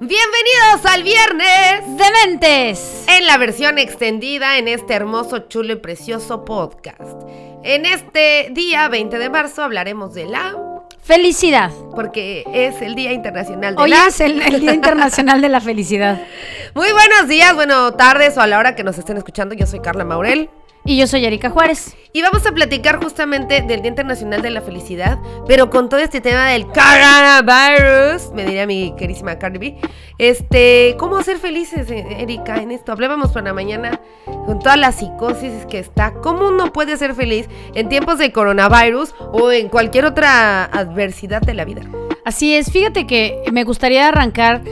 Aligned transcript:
Bienvenidos 0.00 0.84
al 0.84 1.04
viernes 1.04 1.82
Dementes. 1.96 3.04
en 3.06 3.24
la 3.26 3.38
versión 3.38 3.78
extendida 3.78 4.58
en 4.58 4.66
este 4.66 4.94
hermoso, 4.94 5.46
chulo 5.48 5.74
y 5.74 5.76
precioso 5.76 6.44
podcast. 6.44 7.22
En 7.62 7.86
este 7.86 8.48
día 8.50 8.88
20 8.88 9.18
de 9.18 9.30
marzo 9.30 9.62
hablaremos 9.62 10.12
de 10.14 10.26
la 10.26 10.56
Felicidad. 11.02 11.70
porque 11.94 12.42
es 12.52 12.82
el 12.82 12.96
Día 12.96 13.12
Internacional 13.12 13.76
de 13.76 13.82
Hoy 13.82 13.90
la 13.90 14.08
es 14.08 14.20
el, 14.20 14.42
el 14.42 14.58
Día 14.60 14.74
Internacional 14.74 15.40
de 15.40 15.48
la 15.48 15.60
Felicidad. 15.60 16.20
Muy 16.74 16.90
buenos 16.90 17.28
días, 17.28 17.54
bueno, 17.54 17.94
tardes 17.94 18.36
o 18.36 18.40
a 18.40 18.48
la 18.48 18.58
hora 18.58 18.74
que 18.74 18.82
nos 18.82 18.98
estén 18.98 19.18
escuchando. 19.18 19.54
Yo 19.54 19.66
soy 19.66 19.78
Carla 19.78 20.04
Maurel 20.04 20.50
Y 20.88 20.96
yo 20.96 21.06
soy 21.06 21.22
Erika 21.26 21.50
Juárez. 21.50 21.94
y 22.14 22.22
vamos 22.22 22.46
a 22.46 22.52
platicar 22.52 22.96
justamente 22.96 23.60
del 23.60 23.82
Día 23.82 23.90
Internacional 23.90 24.40
de 24.40 24.48
la 24.48 24.62
Felicidad, 24.62 25.18
pero 25.46 25.68
con 25.68 25.90
todo 25.90 26.00
este 26.00 26.22
tema 26.22 26.46
del 26.46 26.64
coronavirus, 26.64 28.32
me 28.32 28.46
diría 28.46 28.66
mi 28.66 28.94
querísima 28.96 29.38
Cardi 29.38 29.58
B. 29.58 29.76
Este, 30.16 30.96
¿cómo 30.98 31.22
ser 31.22 31.36
felices, 31.36 31.90
eh, 31.90 32.06
Erika, 32.20 32.56
en 32.62 32.70
esto? 32.70 32.92
Hablábamos 32.92 33.32
para 33.32 33.48
la 33.48 33.52
mañana 33.52 34.00
con 34.46 34.60
toda 34.60 34.78
la 34.78 34.90
psicosis 34.90 35.66
que 35.66 35.78
está. 35.78 36.14
¿Cómo 36.14 36.48
uno 36.48 36.72
puede 36.72 36.96
ser 36.96 37.14
feliz 37.14 37.50
en 37.74 37.90
tiempos 37.90 38.16
de 38.16 38.32
coronavirus 38.32 39.14
o 39.30 39.52
en 39.52 39.68
cualquier 39.68 40.06
otra 40.06 40.64
adversidad 40.64 41.42
de 41.42 41.52
la 41.52 41.66
vida? 41.66 41.82
Así 42.24 42.56
es, 42.56 42.72
fíjate 42.72 43.06
que 43.06 43.42
me 43.52 43.64
gustaría 43.64 44.08
arrancar 44.08 44.62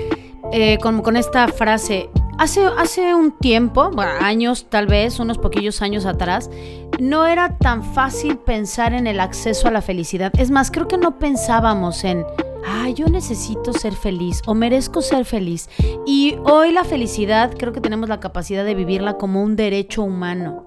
eh, 0.51 0.79
con, 0.81 1.03
con 1.03 1.19
esta 1.19 1.47
frase. 1.49 2.09
Hace, 2.39 2.67
hace 2.77 3.15
un 3.15 3.33
tiempo, 3.33 3.91
bueno, 3.91 4.13
años 4.21 4.67
tal 4.69 4.87
vez, 4.87 5.19
unos 5.19 5.39
poquillos 5.39 5.81
años 5.81 6.05
atrás, 6.05 6.51
no 7.01 7.27
era 7.27 7.57
tan 7.57 7.83
fácil 7.83 8.37
pensar 8.37 8.93
en 8.93 9.07
el 9.07 9.21
acceso 9.21 9.69
a 9.69 9.71
la 9.71 9.81
felicidad. 9.81 10.33
Es 10.39 10.51
más, 10.51 10.71
creo 10.71 10.87
que 10.87 10.99
no 10.99 11.19
pensábamos 11.19 12.05
en, 12.05 12.25
ah, 12.67 12.91
yo 12.91 13.07
necesito 13.07 13.73
ser 13.73 13.95
feliz 13.95 14.43
o 14.47 14.53
merezco 14.55 15.01
ser 15.01 15.25
feliz. 15.25 15.71
Y 16.05 16.37
hoy 16.45 16.73
la 16.73 16.85
felicidad 16.85 17.55
creo 17.57 17.73
que 17.73 17.81
tenemos 17.81 18.09
la 18.11 18.21
capacidad 18.21 18.67
de 18.67 18.75
vivirla 18.75 19.15
como 19.15 19.43
un 19.43 19.57
derecho 19.57 20.03
humano. 20.03 20.67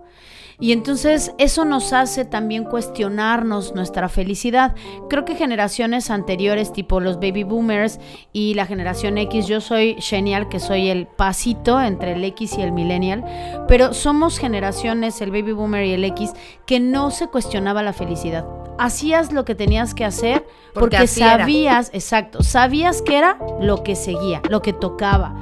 Y 0.62 0.74
entonces 0.74 1.34
eso 1.38 1.64
nos 1.64 1.94
hace 1.94 2.26
también 2.26 2.66
cuestionarnos 2.66 3.74
nuestra 3.76 4.10
felicidad. 4.10 4.76
Creo 5.10 5.24
que 5.24 5.36
generaciones 5.36 6.10
anteriores, 6.10 6.74
tipo 6.74 7.00
los 7.00 7.16
baby 7.16 7.44
boomers 7.44 8.00
y 8.34 8.54
la 8.56 8.66
generación 8.66 9.18
X, 9.18 9.48
yo 9.48 9.62
soy 9.62 9.96
genial, 10.02 10.50
que 10.50 10.60
soy 10.60 10.90
el 10.90 11.08
pasito 11.08 11.82
entre 11.82 12.14
el 12.14 12.24
X 12.26 12.58
y 12.58 12.62
el 12.62 12.74
millennial, 12.74 13.24
pero 13.68 13.94
somos 13.94 14.38
generaciones, 14.38 15.22
el 15.22 15.32
baby 15.32 15.54
boomer 15.54 15.86
y 15.86 15.94
el 15.94 16.04
X, 16.04 16.34
que 16.66 16.80
no 16.80 17.12
se 17.12 17.28
cuestionaba 17.28 17.82
la 17.82 17.94
felicidad. 17.94 18.46
Hacías 18.78 19.32
lo 19.32 19.44
que 19.46 19.56
tenías 19.56 19.94
que 19.94 20.06
hacer 20.06 20.46
Porque 20.74 20.80
porque, 20.80 20.98
así 20.98 21.22
era. 21.22 21.40
sabías, 21.40 21.92
exacto, 21.94 22.44
sabías 22.44 23.02
que 23.02 23.18
era 23.18 23.38
lo 23.60 23.84
que 23.84 23.96
seguía, 23.96 24.42
lo 24.50 24.62
que 24.62 24.74
tocaba. 24.74 25.36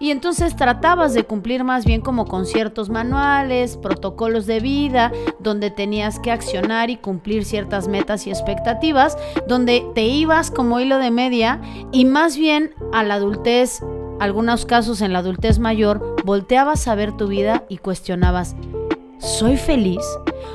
Y 0.00 0.10
entonces 0.10 0.56
tratabas 0.56 1.12
de 1.12 1.24
cumplir 1.24 1.62
más 1.62 1.84
bien 1.84 2.00
como 2.00 2.24
con 2.24 2.46
ciertos 2.46 2.88
manuales, 2.88 3.76
protocolos 3.76 4.46
de 4.46 4.60
vida, 4.60 5.12
donde 5.38 5.70
tenías 5.70 6.18
que 6.18 6.30
accionar 6.32 6.88
y 6.88 6.96
cumplir 6.96 7.44
ciertas 7.44 7.86
metas 7.86 8.26
y 8.26 8.30
expectativas, 8.30 9.18
donde 9.46 9.84
te 9.94 10.04
ibas 10.04 10.50
como 10.50 10.80
hilo 10.80 10.98
de 10.98 11.10
media 11.10 11.60
y 11.92 12.06
más 12.06 12.36
bien 12.36 12.74
a 12.92 13.04
la 13.04 13.14
adultez, 13.14 13.82
algunos 14.18 14.66
casos 14.66 15.02
en 15.02 15.12
la 15.12 15.20
adultez 15.20 15.58
mayor, 15.58 16.16
volteabas 16.24 16.88
a 16.88 16.94
ver 16.94 17.16
tu 17.16 17.28
vida 17.28 17.64
y 17.68 17.78
cuestionabas, 17.78 18.56
¿soy 19.20 19.56
feliz? 19.56 20.02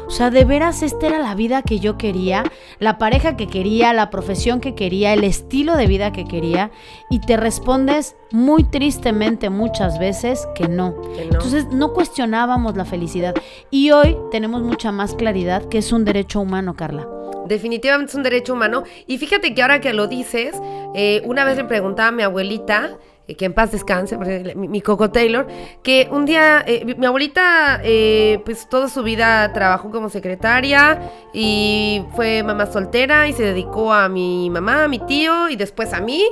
O 0.07 0.11
sea, 0.11 0.29
de 0.29 0.45
veras 0.45 0.83
esta 0.83 1.07
era 1.07 1.19
la 1.19 1.33
vida 1.33 1.61
que 1.61 1.79
yo 1.79 1.97
quería, 1.97 2.43
la 2.79 2.97
pareja 2.97 3.37
que 3.37 3.47
quería, 3.47 3.93
la 3.93 4.09
profesión 4.09 4.59
que 4.59 4.75
quería, 4.75 5.13
el 5.13 5.23
estilo 5.23 5.75
de 5.75 5.87
vida 5.87 6.11
que 6.11 6.25
quería, 6.25 6.71
y 7.09 7.19
te 7.19 7.37
respondes 7.37 8.15
muy 8.31 8.63
tristemente 8.63 9.49
muchas 9.49 9.97
veces 9.97 10.47
que 10.55 10.67
no. 10.67 10.95
Que 11.01 11.25
no. 11.25 11.33
Entonces 11.33 11.67
no 11.71 11.93
cuestionábamos 11.93 12.75
la 12.75 12.85
felicidad 12.85 13.33
y 13.71 13.91
hoy 13.91 14.17
tenemos 14.31 14.61
mucha 14.61 14.91
más 14.91 15.15
claridad 15.15 15.65
que 15.65 15.79
es 15.79 15.91
un 15.91 16.05
derecho 16.05 16.41
humano, 16.41 16.75
Carla. 16.75 17.07
Definitivamente 17.47 18.11
es 18.11 18.15
un 18.15 18.23
derecho 18.23 18.53
humano. 18.53 18.83
Y 19.07 19.17
fíjate 19.17 19.53
que 19.53 19.61
ahora 19.61 19.79
que 19.79 19.93
lo 19.93 20.07
dices, 20.07 20.55
eh, 20.95 21.21
una 21.25 21.45
vez 21.45 21.57
le 21.57 21.65
preguntaba 21.65 22.09
a 22.09 22.11
mi 22.11 22.23
abuelita, 22.23 22.97
eh, 23.27 23.35
que 23.35 23.45
en 23.45 23.53
paz 23.53 23.71
descanse, 23.71 24.17
mi, 24.55 24.67
mi 24.67 24.81
Coco 24.81 25.09
Taylor, 25.09 25.47
que 25.83 26.07
un 26.11 26.25
día, 26.25 26.63
eh, 26.67 26.95
mi, 26.97 27.05
abuelita, 27.05 27.81
eh, 27.83 28.41
pues 28.45 28.69
toda 28.69 28.87
su 28.87 29.03
vida 29.03 29.51
trabajó 29.53 29.89
como 29.91 30.09
secretaria 30.09 30.99
y 31.33 32.03
fue 32.15 32.43
mamá 32.43 32.65
soltera 32.67 33.27
y 33.27 33.33
se 33.33 33.43
dedicó 33.43 33.93
a 33.93 34.09
mi 34.09 34.49
mamá, 34.49 34.83
a 34.83 34.87
mi 34.87 34.99
tío 34.99 35.49
y 35.49 35.55
después 35.55 35.93
a 35.93 36.01
mí, 36.01 36.23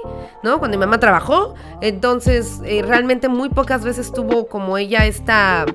¿no? 0.44 0.60
Cuando 0.60 0.78
mi 0.78 0.86
mamá 0.86 1.00
trabajó. 1.00 1.56
Entonces, 1.82 2.62
eh, 2.66 2.84
realmente 2.86 3.28
muy 3.28 3.50
pocas 3.50 3.84
veces 3.84 4.12
tuvo 4.12 4.48
como 4.48 4.78
ella 4.78 5.06
esta, 5.06 5.66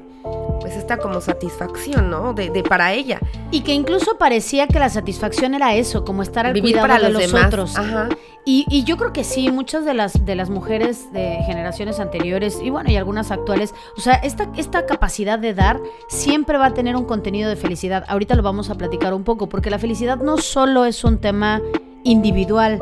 pues 0.61 0.77
esta 0.77 0.99
como 0.99 1.21
satisfacción, 1.21 2.11
¿no? 2.11 2.33
De, 2.33 2.50
de 2.50 2.62
para 2.62 2.93
ella. 2.93 3.19
Y 3.50 3.62
que 3.62 3.73
incluso 3.73 4.19
parecía 4.19 4.67
que 4.69 4.79
la 4.79 4.89
satisfacción 4.89 5.55
era 5.55 5.75
eso, 5.75 6.05
como 6.05 6.23
estar 6.23 6.47
al 6.47 6.53
Vivir 6.53 6.73
cuidado 6.73 6.89
para 6.89 6.97
de 6.99 7.11
los 7.11 7.23
los, 7.23 7.33
demás. 7.33 7.47
otros. 7.47 7.77
Ajá. 7.77 8.09
Y, 8.45 8.65
y 8.71 8.85
yo 8.85 8.97
creo 8.97 9.12
que 9.12 9.25
sí, 9.25 9.50
muchas 9.50 9.85
de 9.85 9.93
las, 9.93 10.25
de 10.25 10.35
las 10.35 10.49
mujeres 10.49 11.08
de 11.13 11.39
generaciones 11.47 12.01
anteriores 12.01 12.61
y 12.63 12.71
bueno, 12.71 12.91
y 12.91 12.97
algunas 12.97 13.31
actuales, 13.31 13.75
o 13.97 14.01
sea, 14.01 14.15
esta, 14.15 14.51
esta 14.57 14.87
capacidad 14.87 15.39
de 15.39 15.55
dar 15.55 15.81
siempre 16.09 16.59
va 16.59 16.67
a 16.67 16.75
tener 16.75 16.97
un 16.97 17.05
contenido 17.05 17.49
de 17.49 17.57
felicidad. 17.57 18.05
Ahorita 18.09 18.35
lo 18.35 18.43
vamos 18.43 18.71
a 18.71 18.75
platicar 18.77 19.15
un 19.15 19.25
poco, 19.25 19.49
porque 19.49 19.71
la 19.71 19.79
felicidad 19.79 20.19
no 20.19 20.39
solo 20.39 20.85
es 20.85 21.05
un 21.05 21.19
tema 21.19 21.61
individual 22.05 22.81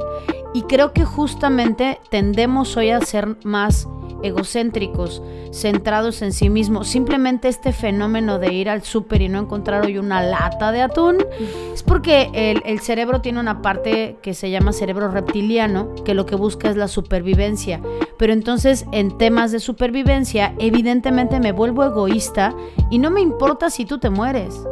y 0.54 0.62
creo 0.62 0.92
que 0.92 1.04
justamente 1.04 2.00
tendemos 2.08 2.76
hoy 2.76 2.90
a 2.90 3.00
ser 3.00 3.36
más 3.44 3.86
egocéntricos, 4.22 5.22
centrados 5.52 6.22
en 6.22 6.32
sí 6.32 6.48
mismos. 6.48 6.88
Simplemente 6.88 7.48
este 7.48 7.72
fenómeno 7.72 8.38
de 8.38 8.54
ir 8.54 8.70
al 8.70 8.82
súper 8.82 9.22
y 9.22 9.28
no 9.28 9.38
encontrar 9.38 9.84
hoy 9.84 9.98
una 9.98 10.22
lata 10.22 10.72
de 10.72 10.82
atún 10.82 11.18
es 11.72 11.82
porque 11.82 12.30
el, 12.32 12.62
el 12.64 12.80
cerebro 12.80 13.20
tiene 13.20 13.40
una 13.40 13.62
parte 13.62 14.16
que 14.22 14.34
se 14.34 14.50
llama 14.50 14.72
cerebro 14.72 15.10
reptiliano, 15.10 15.94
que 16.04 16.14
lo 16.14 16.26
que 16.26 16.36
busca 16.36 16.70
es 16.70 16.76
la 16.76 16.88
supervivencia. 16.88 17.80
Pero 18.18 18.32
entonces 18.32 18.86
en 18.92 19.18
temas 19.18 19.52
de 19.52 19.60
supervivencia, 19.60 20.54
evidentemente 20.58 21.40
me 21.40 21.52
vuelvo 21.52 21.84
egoísta 21.84 22.54
y 22.90 22.98
no 22.98 23.10
me 23.10 23.20
importa 23.20 23.70
si 23.70 23.84
tú 23.84 23.98
te 23.98 24.10
mueres. 24.10 24.66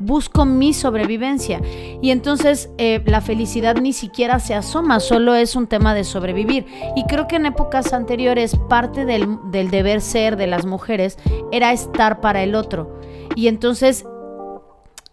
Busco 0.00 0.44
mi 0.44 0.72
sobrevivencia. 0.72 1.60
Y 2.02 2.10
entonces 2.10 2.70
eh, 2.78 3.02
la 3.06 3.20
felicidad 3.20 3.76
ni 3.76 3.92
siquiera 3.92 4.40
se 4.40 4.54
asoma, 4.54 4.98
solo 4.98 5.34
es 5.34 5.54
un 5.54 5.66
tema 5.66 5.94
de 5.94 6.04
sobrevivir. 6.04 6.66
Y 6.96 7.04
creo 7.04 7.28
que 7.28 7.36
en 7.36 7.46
épocas 7.46 7.92
anteriores 7.92 8.56
parte 8.68 9.04
del, 9.04 9.38
del 9.52 9.70
deber 9.70 10.00
ser 10.00 10.36
de 10.36 10.48
las 10.48 10.66
mujeres 10.66 11.18
era 11.52 11.72
estar 11.72 12.20
para 12.20 12.42
el 12.42 12.54
otro. 12.54 12.98
Y 13.36 13.46
entonces 13.46 14.04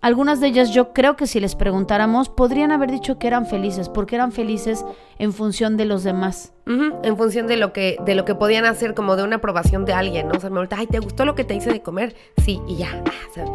algunas 0.07 0.39
de 0.39 0.47
ellas 0.47 0.71
yo 0.71 0.93
creo 0.93 1.15
que 1.15 1.27
si 1.27 1.39
les 1.39 1.55
preguntáramos 1.55 2.29
podrían 2.29 2.71
haber 2.71 2.89
dicho 2.91 3.19
que 3.19 3.27
eran 3.27 3.45
felices, 3.45 3.89
porque 3.89 4.15
eran 4.15 4.31
felices 4.31 4.85
en 5.19 5.33
función 5.33 5.77
de 5.77 5.85
los 5.85 6.03
demás. 6.03 6.53
En 6.65 7.15
función 7.15 7.47
de 7.47 7.55
lo 7.55 7.71
que 7.71 7.97
de 8.05 8.13
lo 8.15 8.25
que 8.25 8.35
podían 8.35 8.65
hacer 8.65 8.93
como 8.93 9.15
de 9.15 9.23
una 9.23 9.37
aprobación 9.37 9.85
de 9.85 9.93
alguien, 9.93 10.27
¿no? 10.27 10.33
O 10.37 10.39
sea, 10.39 10.49
me 10.49 10.57
ahorita, 10.57 10.77
ay, 10.79 10.87
¿te 10.87 10.99
gustó 10.99 11.23
lo 11.25 11.33
que 11.35 11.43
te 11.45 11.55
hice 11.55 11.71
de 11.71 11.81
comer? 11.81 12.15
Sí, 12.43 12.59
y 12.67 12.75
ya. 12.77 13.03
ah, 13.05 13.45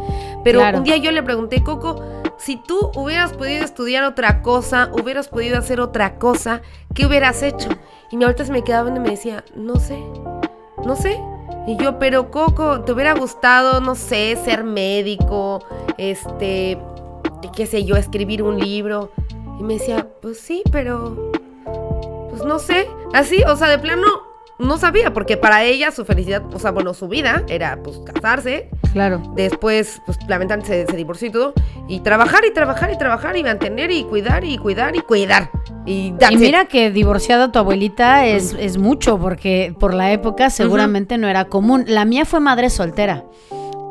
Pero 0.43 0.59
Claro. 0.59 0.77
un 0.79 0.83
día 0.83 0.97
yo 0.97 1.11
le 1.11 1.21
pregunté, 1.21 1.61
Coco, 1.63 2.01
si 2.37 2.57
tú 2.57 2.91
hubieras 2.95 3.33
podido 3.33 3.63
estudiar 3.63 4.03
otra 4.03 4.41
cosa, 4.41 4.89
hubieras 4.93 5.27
podido 5.27 5.57
hacer 5.59 5.79
otra 5.79 6.17
cosa, 6.17 6.61
¿qué 6.95 7.05
hubieras 7.05 7.43
hecho? 7.43 7.69
Y 8.11 8.17
mi 8.17 8.23
ahorita 8.23 8.45
se 8.45 8.51
me 8.51 8.63
quedaba 8.63 8.83
viendo 8.89 9.01
y 9.01 9.03
me 9.03 9.11
decía, 9.11 9.43
no 9.55 9.75
sé, 9.75 9.97
no 10.85 10.95
sé. 10.95 11.19
Y 11.65 11.77
yo, 11.77 11.97
pero 11.97 12.29
Coco, 12.29 12.81
¿te 12.81 12.91
hubiera 12.91 13.13
gustado, 13.13 13.79
no 13.79 13.95
sé, 13.95 14.37
ser 14.43 14.63
médico, 14.63 15.63
este, 15.97 16.77
qué 17.55 17.65
sé 17.65 17.85
yo, 17.85 17.95
escribir 17.95 18.43
un 18.43 18.59
libro? 18.59 19.11
Y 19.59 19.63
me 19.63 19.75
decía, 19.75 20.07
pues 20.21 20.39
sí, 20.39 20.61
pero 20.71 21.31
pues 22.29 22.43
no 22.43 22.59
sé, 22.59 22.87
así, 23.13 23.43
o 23.43 23.55
sea, 23.55 23.69
de 23.69 23.79
plano 23.79 24.07
no 24.59 24.77
sabía, 24.77 25.13
porque 25.13 25.37
para 25.37 25.63
ella 25.63 25.91
su 25.91 26.03
felicidad, 26.03 26.43
o 26.53 26.59
sea, 26.59 26.71
bueno, 26.71 26.93
su 26.93 27.07
vida 27.07 27.43
era 27.47 27.81
pues 27.81 27.97
casarse, 27.99 28.69
Claro. 28.93 29.21
después 29.35 30.01
pues 30.05 30.17
lamentablemente 30.27 30.85
se, 30.85 30.91
se 30.91 30.95
divorció 30.95 31.27
y 31.27 31.31
todo, 31.31 31.53
y 31.87 31.99
trabajar 31.99 32.45
y 32.45 32.53
trabajar 32.53 32.91
y 32.91 32.97
trabajar 32.97 33.35
y 33.35 33.43
mantener 33.43 33.91
y 33.91 34.03
cuidar 34.03 34.45
y 34.45 34.57
cuidar 34.57 34.95
y 34.95 34.99
cuidar. 34.99 35.49
Y, 35.85 36.13
mira 36.37 36.65
que 36.65 36.91
divorciada 36.91 37.51
tu 37.51 37.59
abuelita 37.59 38.25
es, 38.25 38.55
es 38.57 38.77
mucho, 38.77 39.17
porque 39.17 39.75
por 39.79 39.93
la 39.93 40.13
época 40.13 40.49
seguramente 40.49 41.17
no 41.17 41.27
era 41.27 41.45
común. 41.45 41.83
La 41.87 42.05
mía 42.05 42.23
fue 42.23 42.39
madre 42.39 42.69
soltera 42.69 43.25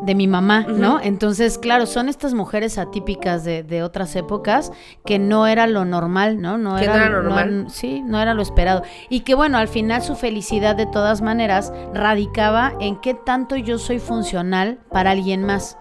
de 0.05 0.15
mi 0.15 0.27
mamá, 0.27 0.67
¿no? 0.69 0.99
Entonces, 1.01 1.59
claro, 1.59 1.87
son 1.87 2.09
estas 2.09 2.35
mujeres 2.35 2.77
atípicas 2.79 3.45
de, 3.45 3.63
de 3.63 3.83
otras 3.83 4.15
épocas 4.17 4.73
que 5.05 5.19
no 5.19 5.47
era 5.47 5.67
lo 5.67 5.85
normal, 5.85 6.41
¿no? 6.41 6.59
No 6.59 6.77
era 6.79 7.09
lo 7.09 7.23
normal. 7.23 7.65
no- 7.65 7.71
sí, 7.71 8.03
no 8.05 8.21
era 8.21 8.35
lo 8.35 8.43
esperado. 8.43 8.83
Y 9.09 9.21
que 9.21 9.35
bueno, 9.35 9.59
al 9.59 9.69
final 9.69 10.03
su 10.03 10.17
felicidad 10.17 10.75
de 10.77 10.87
todas 10.87 11.23
maneras 11.23 11.73
radicaba 11.95 12.73
en 12.81 12.97
qué 13.01 13.15
tanto 13.15 13.57
yo 13.57 13.79
soy 13.79 13.99
funcional 14.01 14.81
para 14.91 15.13
alguien 15.13 15.45
más. 15.45 15.79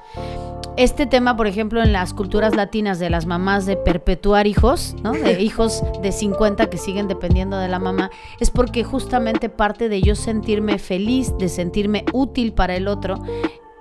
este 0.78 1.06
tema, 1.06 1.36
por 1.36 1.48
ejemplo, 1.48 1.82
en 1.84 1.92
las 1.92 2.14
culturas 2.14 2.56
latinas 2.56 2.98
de 2.98 3.10
las 3.10 3.26
mamás 3.26 3.66
de 3.66 3.76
perpetuar 3.76 4.48
hijos, 4.48 4.96
¿no? 5.04 5.12
De 5.12 5.42
hijos 5.42 5.84
de 6.02 6.12
50 6.12 6.70
que 6.70 6.78
siguen 6.78 7.08
dependiendo 7.10 7.58
de 7.58 7.68
la 7.68 7.78
mamá, 7.80 8.10
es 8.40 8.50
porque 8.52 8.84
justamente 8.84 9.50
parte 9.50 9.90
de 9.90 10.02
yo 10.02 10.16
sentirme 10.16 10.80
feliz, 10.80 11.34
de 11.38 11.50
sentirme 11.50 12.06
útil 12.14 12.54
para 12.54 12.76
el 12.76 12.88
otro, 12.88 13.16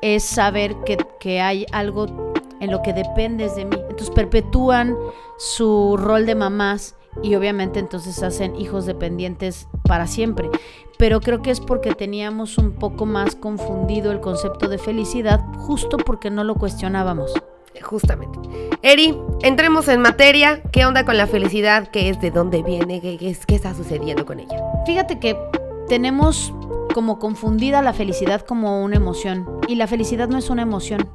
es 0.02 0.24
saber 0.24 0.76
que, 0.84 0.96
que 1.18 1.40
hay 1.40 1.66
algo 1.72 2.06
en 2.60 2.70
lo 2.70 2.82
que 2.82 2.92
dependes 2.92 3.56
de 3.56 3.64
mí. 3.64 3.76
Entonces 3.76 4.10
perpetúan 4.10 4.96
su 5.38 5.96
rol 5.96 6.26
de 6.26 6.34
mamás 6.34 6.94
y 7.22 7.34
obviamente 7.34 7.80
entonces 7.80 8.22
hacen 8.22 8.54
hijos 8.56 8.86
dependientes 8.86 9.68
para 9.84 10.06
siempre. 10.06 10.48
Pero 10.98 11.20
creo 11.20 11.42
que 11.42 11.50
es 11.50 11.60
porque 11.60 11.94
teníamos 11.94 12.58
un 12.58 12.72
poco 12.72 13.06
más 13.06 13.34
confundido 13.34 14.12
el 14.12 14.20
concepto 14.20 14.68
de 14.68 14.78
felicidad 14.78 15.40
justo 15.56 15.96
porque 15.96 16.30
no 16.30 16.44
lo 16.44 16.54
cuestionábamos. 16.54 17.32
Justamente. 17.82 18.38
Eri, 18.82 19.16
entremos 19.42 19.88
en 19.88 20.00
materia. 20.02 20.60
¿Qué 20.70 20.84
onda 20.84 21.06
con 21.06 21.16
la 21.16 21.26
felicidad? 21.26 21.88
¿Qué 21.88 22.10
es? 22.10 22.20
¿De 22.20 22.30
dónde 22.30 22.62
viene? 22.62 23.00
¿Qué, 23.00 23.16
qué, 23.16 23.30
es, 23.30 23.46
qué 23.46 23.54
está 23.54 23.74
sucediendo 23.74 24.26
con 24.26 24.40
ella? 24.40 24.62
Fíjate 24.84 25.18
que 25.18 25.38
tenemos 25.88 26.52
como 26.92 27.18
confundida 27.18 27.82
la 27.82 27.92
felicidad 27.92 28.40
como 28.42 28.82
una 28.82 28.96
emoción 28.96 29.46
y 29.68 29.76
la 29.76 29.86
felicidad 29.86 30.28
no 30.28 30.38
es 30.38 30.50
una 30.50 30.62
emoción. 30.62 31.08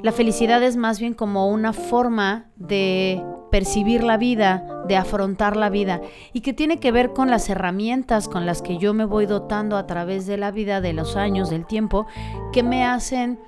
La 0.00 0.12
felicidad 0.12 0.62
es 0.62 0.76
más 0.76 0.98
bien 0.98 1.14
como 1.14 1.48
una 1.48 1.72
forma 1.72 2.46
de 2.56 3.22
percibir 3.50 4.02
la 4.02 4.16
vida, 4.16 4.82
de 4.88 4.96
afrontar 4.96 5.56
la 5.56 5.68
vida 5.68 6.00
y 6.32 6.40
que 6.40 6.52
tiene 6.52 6.80
que 6.80 6.90
ver 6.90 7.12
con 7.12 7.30
las 7.30 7.48
herramientas 7.48 8.28
con 8.28 8.46
las 8.46 8.62
que 8.62 8.78
yo 8.78 8.94
me 8.94 9.04
voy 9.04 9.26
dotando 9.26 9.76
a 9.76 9.86
través 9.86 10.26
de 10.26 10.38
la 10.38 10.50
vida, 10.50 10.80
de 10.80 10.92
los 10.92 11.16
años, 11.16 11.50
del 11.50 11.66
tiempo, 11.66 12.06
que 12.52 12.62
me 12.62 12.84
hacen 12.84 13.38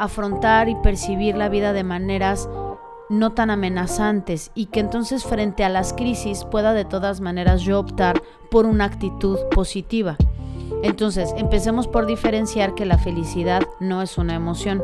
afrontar 0.00 0.68
y 0.68 0.74
percibir 0.76 1.36
la 1.36 1.48
vida 1.48 1.72
de 1.72 1.84
maneras 1.84 2.48
no 3.10 3.32
tan 3.32 3.50
amenazantes 3.50 4.50
y 4.54 4.66
que 4.66 4.80
entonces 4.80 5.24
frente 5.24 5.64
a 5.64 5.68
las 5.68 5.92
crisis 5.92 6.44
pueda 6.44 6.72
de 6.72 6.84
todas 6.84 7.20
maneras 7.20 7.62
yo 7.62 7.78
optar 7.78 8.20
por 8.50 8.66
una 8.66 8.84
actitud 8.84 9.38
positiva. 9.50 10.16
Entonces, 10.82 11.34
empecemos 11.36 11.88
por 11.88 12.06
diferenciar 12.06 12.74
que 12.74 12.86
la 12.86 12.98
felicidad 12.98 13.62
no 13.80 14.02
es 14.02 14.18
una 14.18 14.34
emoción. 14.34 14.82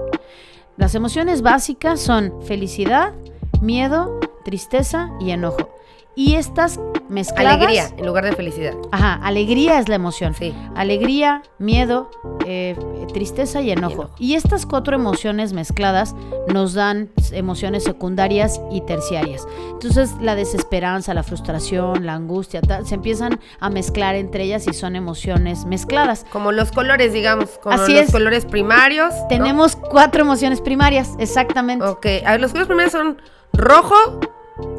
Las 0.77 0.95
emociones 0.95 1.43
básicas 1.43 2.01
son 2.01 2.43
felicidad, 2.43 3.13
miedo, 3.61 4.19
tristeza 4.45 5.11
y 5.21 5.31
enojo. 5.31 5.71
Y 6.17 6.35
estas 6.35 6.81
mezcladas... 7.09 7.55
Alegría 7.55 7.91
en 7.97 8.07
lugar 8.07 8.25
de 8.25 8.33
felicidad. 8.33 8.75
Ajá, 8.93 9.15
alegría 9.15 9.79
es 9.79 9.89
la 9.89 9.97
emoción. 9.97 10.35
Sí. 10.35 10.55
Alegría, 10.75 11.43
miedo, 11.59 12.11
eh, 12.47 12.77
tristeza 13.13 13.61
y 13.61 13.71
enojo. 13.71 13.93
Y 13.93 13.95
enojo. 13.95 14.15
Y 14.19 14.35
estas 14.35 14.67
cuatro 14.67 14.95
emociones 14.95 15.53
mezcladas 15.53 16.15
nos 16.49 16.75
dan 16.75 17.11
emociones 17.33 17.85
secundarias 17.85 18.61
y 18.71 18.81
terciarias. 18.83 19.47
Entonces 19.71 20.13
la 20.21 20.35
desesperanza, 20.35 21.15
la 21.15 21.23
frustración, 21.23 22.07
la 22.07 22.15
angustia, 22.15 22.61
tal, 22.61 22.87
se 22.87 22.95
empiezan 22.95 23.41
a 23.61 23.71
mezclar 23.71 24.15
entre 24.15 24.45
ellas 24.45 24.67
y 24.67 24.73
son 24.73 24.97
emociones 24.97 25.65
mezcladas. 25.67 26.27
Como 26.31 26.53
los 26.53 26.73
colores, 26.73 27.13
digamos, 27.13 27.51
como 27.63 27.75
Así 27.75 27.93
los 27.95 28.03
es. 28.03 28.13
colores 28.13 28.45
primarios. 28.45 29.15
¿no? 29.15 29.29
Tenemos 29.29 29.77
cuatro 29.77 30.23
emociones 30.23 30.61
primarias, 30.61 31.11
exactamente. 31.19 31.85
Ok, 31.85 32.07
a 32.25 32.33
ver, 32.33 32.41
los 32.41 32.53
colores 32.53 32.69
primarios 32.69 32.93
son 32.93 33.21
rojo, 33.53 33.95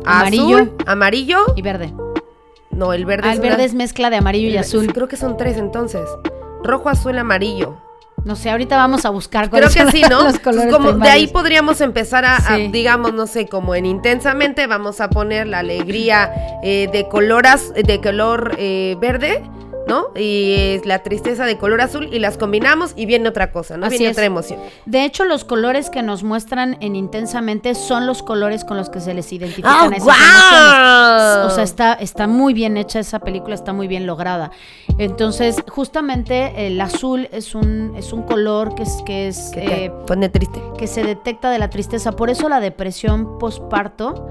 Amarillo. 0.05 0.57
azul, 0.57 0.75
amarillo. 0.85 1.37
Y 1.55 1.61
verde. 1.61 1.93
No, 2.71 2.93
el 2.93 3.05
verde 3.05 3.23
Ah, 3.27 3.31
es 3.33 3.39
el 3.39 3.41
una- 3.45 3.49
verde 3.51 3.63
es 3.65 3.73
mezcla 3.73 4.09
de 4.09 4.17
amarillo 4.17 4.49
y 4.49 4.57
azul. 4.57 4.91
Creo 4.93 5.07
que 5.07 5.17
son 5.17 5.37
tres 5.37 5.57
entonces. 5.57 6.03
Rojo, 6.63 6.89
azul, 6.89 7.17
amarillo. 7.17 7.77
No 8.23 8.35
sé, 8.35 8.49
ahorita 8.49 8.75
vamos 8.75 9.05
a 9.05 9.11
buscar 9.11 9.49
Creo 9.51 9.61
cuáles 9.69 9.75
que 9.75 9.83
son 9.83 9.91
sí, 9.91 10.01
¿no? 10.09 10.23
los 10.23 10.39
colores 10.39 10.73
de 10.99 11.09
ahí 11.09 11.27
podríamos 11.27 11.79
empezar 11.79 12.25
a, 12.25 12.39
digamos, 12.71 13.13
no 13.13 13.27
sé, 13.27 13.47
como 13.47 13.75
en 13.75 13.85
intensamente 13.85 14.65
vamos 14.65 14.99
a 14.99 15.09
poner 15.11 15.45
la 15.47 15.59
alegría 15.59 16.33
eh, 16.63 16.89
de 16.91 17.07
color 17.07 17.45
az- 17.45 17.71
de 17.73 18.01
color 18.01 18.55
eh, 18.57 18.97
verde, 18.99 19.43
¿no? 19.87 20.07
Y 20.15 20.53
es 20.57 20.85
la 20.85 21.03
tristeza 21.03 21.45
de 21.45 21.57
color 21.57 21.81
azul 21.81 22.09
y 22.11 22.19
las 22.19 22.37
combinamos 22.37 22.93
y 22.95 23.05
viene 23.05 23.29
otra 23.29 23.51
cosa, 23.51 23.77
¿no? 23.77 23.85
Así 23.85 23.97
viene 23.97 24.11
es. 24.11 24.17
otra 24.17 24.25
emoción. 24.25 24.59
De 24.85 25.05
hecho, 25.05 25.25
los 25.25 25.45
colores 25.45 25.89
que 25.89 26.01
nos 26.01 26.23
muestran 26.23 26.77
en 26.81 26.95
intensamente 26.95 27.75
son 27.75 28.07
los 28.07 28.23
colores 28.23 28.63
con 28.65 28.77
los 28.77 28.89
que 28.89 28.99
se 28.99 29.13
les 29.13 29.31
identifican 29.31 29.71
¡Ah, 29.73 29.89
esas 29.95 30.03
guau! 30.03 30.15
emociones. 30.17 31.51
O 31.51 31.55
sea, 31.55 31.63
está, 31.63 31.93
está 31.93 32.27
muy 32.27 32.53
bien 32.53 32.77
hecha 32.77 32.99
esa 32.99 33.19
película, 33.19 33.55
está 33.55 33.73
muy 33.73 33.87
bien 33.87 34.05
lograda. 34.07 34.51
Entonces, 34.97 35.57
justamente 35.69 36.67
el 36.67 36.79
azul 36.81 37.27
es 37.31 37.53
un, 37.55 37.93
es 37.95 38.13
un 38.13 38.23
color 38.23 38.75
que 38.75 38.83
es, 38.83 39.01
que 39.05 39.27
es 39.27 39.51
Que 39.53 39.85
eh, 39.85 39.91
pone 40.07 40.29
triste. 40.29 40.61
que 40.77 40.87
se 40.87 41.03
detecta 41.03 41.51
de 41.51 41.59
la 41.59 41.69
tristeza. 41.69 42.11
Por 42.13 42.29
eso 42.29 42.49
la 42.49 42.59
depresión 42.59 43.37
postparto 43.37 44.27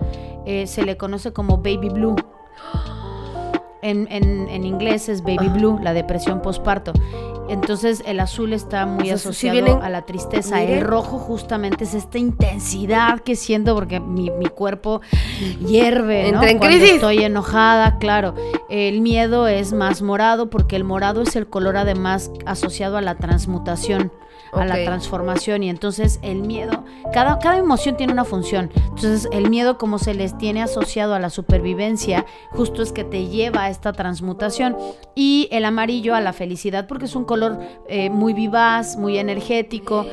eh, 0.46 0.66
se 0.66 0.82
le 0.82 0.96
conoce 0.96 1.32
como 1.32 1.58
baby 1.58 1.88
blue. 1.90 2.16
En, 3.84 4.08
en- 4.10 4.48
en 4.48 4.64
inglés 4.64 5.08
es 5.08 5.22
baby 5.22 5.48
blue, 5.48 5.78
la 5.80 5.92
depresión 5.92 6.40
postparto. 6.40 6.92
Entonces 7.54 8.02
el 8.06 8.20
azul 8.20 8.52
está 8.52 8.86
muy 8.86 9.04
sí 9.06 9.10
asociado 9.10 9.54
vienen- 9.64 9.82
a 9.82 9.88
la 9.88 10.02
tristeza. 10.06 10.56
Miren. 10.56 10.78
El 10.78 10.84
rojo 10.84 11.18
justamente 11.18 11.84
es 11.84 11.94
esta 11.94 12.18
intensidad 12.18 13.20
que 13.20 13.36
siento 13.36 13.74
porque 13.74 14.00
mi, 14.00 14.30
mi 14.30 14.46
cuerpo 14.46 15.00
hierve, 15.66 16.22
¿no? 16.32 16.38
Entra 16.42 16.50
en 16.50 16.58
Cuando 16.58 16.76
crisis. 16.76 16.94
estoy 16.96 17.18
enojada, 17.24 17.98
claro. 17.98 18.34
El 18.68 19.00
miedo 19.00 19.48
es 19.48 19.72
más 19.72 20.02
morado 20.02 20.50
porque 20.50 20.76
el 20.76 20.84
morado 20.84 21.22
es 21.22 21.36
el 21.36 21.46
color 21.46 21.76
además 21.76 22.30
asociado 22.46 22.96
a 22.96 23.00
la 23.00 23.14
transmutación 23.16 24.12
a 24.52 24.64
la 24.64 24.76
transformación 24.84 25.64
y 25.64 25.68
entonces 25.68 26.20
el 26.22 26.42
miedo, 26.42 26.84
cada, 27.12 27.40
cada 27.40 27.58
emoción 27.58 27.96
tiene 27.96 28.12
una 28.12 28.24
función. 28.24 28.70
Entonces 28.76 29.28
el 29.32 29.50
miedo 29.50 29.78
como 29.78 29.98
se 29.98 30.14
les 30.14 30.38
tiene 30.38 30.62
asociado 30.62 31.12
a 31.14 31.18
la 31.18 31.28
supervivencia, 31.28 32.24
justo 32.52 32.80
es 32.80 32.92
que 32.92 33.02
te 33.02 33.26
lleva 33.26 33.64
a 33.64 33.70
esta 33.70 33.92
transmutación 33.92 34.76
y 35.16 35.48
el 35.50 35.64
amarillo 35.64 36.14
a 36.14 36.20
la 36.20 36.32
felicidad 36.32 36.86
porque 36.86 37.06
es 37.06 37.16
un 37.16 37.24
color 37.24 37.43
eh, 37.88 38.10
muy 38.10 38.32
vivaz, 38.32 38.96
muy 38.96 39.18
energético. 39.18 40.06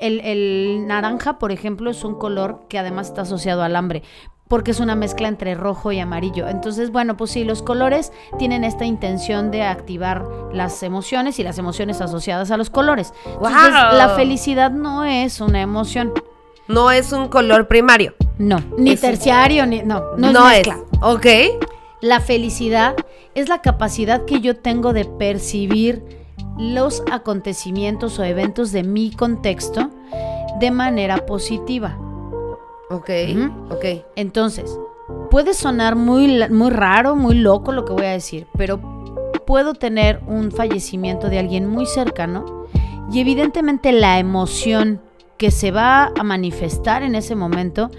El, 0.00 0.20
el 0.20 0.86
naranja, 0.86 1.38
por 1.38 1.50
ejemplo, 1.52 1.90
es 1.90 2.04
un 2.04 2.14
color 2.14 2.60
que 2.68 2.78
además 2.78 3.08
está 3.08 3.22
asociado 3.22 3.62
al 3.62 3.74
hambre 3.76 4.02
porque 4.48 4.70
es 4.70 4.80
una 4.80 4.94
mezcla 4.94 5.28
entre 5.28 5.54
rojo 5.54 5.92
y 5.92 6.00
amarillo. 6.00 6.48
Entonces, 6.48 6.90
bueno, 6.90 7.18
pues 7.18 7.32
sí, 7.32 7.44
los 7.44 7.62
colores 7.62 8.12
tienen 8.38 8.64
esta 8.64 8.86
intención 8.86 9.50
de 9.50 9.62
activar 9.62 10.24
las 10.54 10.82
emociones 10.82 11.38
y 11.38 11.42
las 11.42 11.58
emociones 11.58 12.00
asociadas 12.00 12.50
a 12.50 12.56
los 12.56 12.70
colores. 12.70 13.12
Entonces, 13.26 13.72
la 13.92 14.14
felicidad 14.16 14.70
no 14.70 15.04
es 15.04 15.42
una 15.42 15.60
emoción. 15.60 16.14
No 16.66 16.90
es 16.90 17.12
un 17.12 17.28
color 17.28 17.68
primario. 17.68 18.14
No, 18.38 18.62
ni 18.78 18.92
Es- 18.92 19.02
terciario, 19.02 19.66
ni 19.66 19.82
no, 19.82 20.02
no, 20.16 20.32
No, 20.32 20.48
es 20.48 20.66
es. 20.66 20.74
Ok. 21.02 21.26
La 22.00 22.20
felicidad 22.20 22.94
es 23.34 23.50
la 23.50 23.60
capacidad 23.60 24.24
que 24.24 24.40
yo 24.40 24.56
tengo 24.56 24.94
de 24.94 25.04
percibir 25.04 26.17
los 26.58 27.02
acontecimientos 27.10 28.18
o 28.18 28.24
eventos 28.24 28.72
de 28.72 28.82
mi 28.82 29.12
contexto 29.12 29.90
de 30.60 30.70
manera 30.70 31.24
positiva. 31.24 31.96
Ok. 32.90 33.10
Ok. 33.70 33.84
Entonces, 34.16 34.78
puede 35.30 35.54
sonar 35.54 35.94
muy, 35.94 36.48
muy 36.50 36.70
raro, 36.70 37.16
muy 37.16 37.36
loco 37.36 37.72
lo 37.72 37.84
que 37.84 37.92
voy 37.92 38.06
a 38.06 38.10
decir, 38.10 38.46
pero 38.56 38.80
puedo 39.46 39.74
tener 39.74 40.20
un 40.26 40.50
fallecimiento 40.50 41.28
de 41.28 41.38
alguien 41.38 41.66
muy 41.66 41.86
cercano 41.86 42.66
y 43.10 43.20
evidentemente 43.20 43.92
la 43.92 44.18
emoción 44.18 45.00
que 45.38 45.50
se 45.50 45.70
va 45.70 46.12
a 46.18 46.22
manifestar 46.24 47.02
en 47.02 47.14
ese 47.14 47.34
momento 47.34 47.90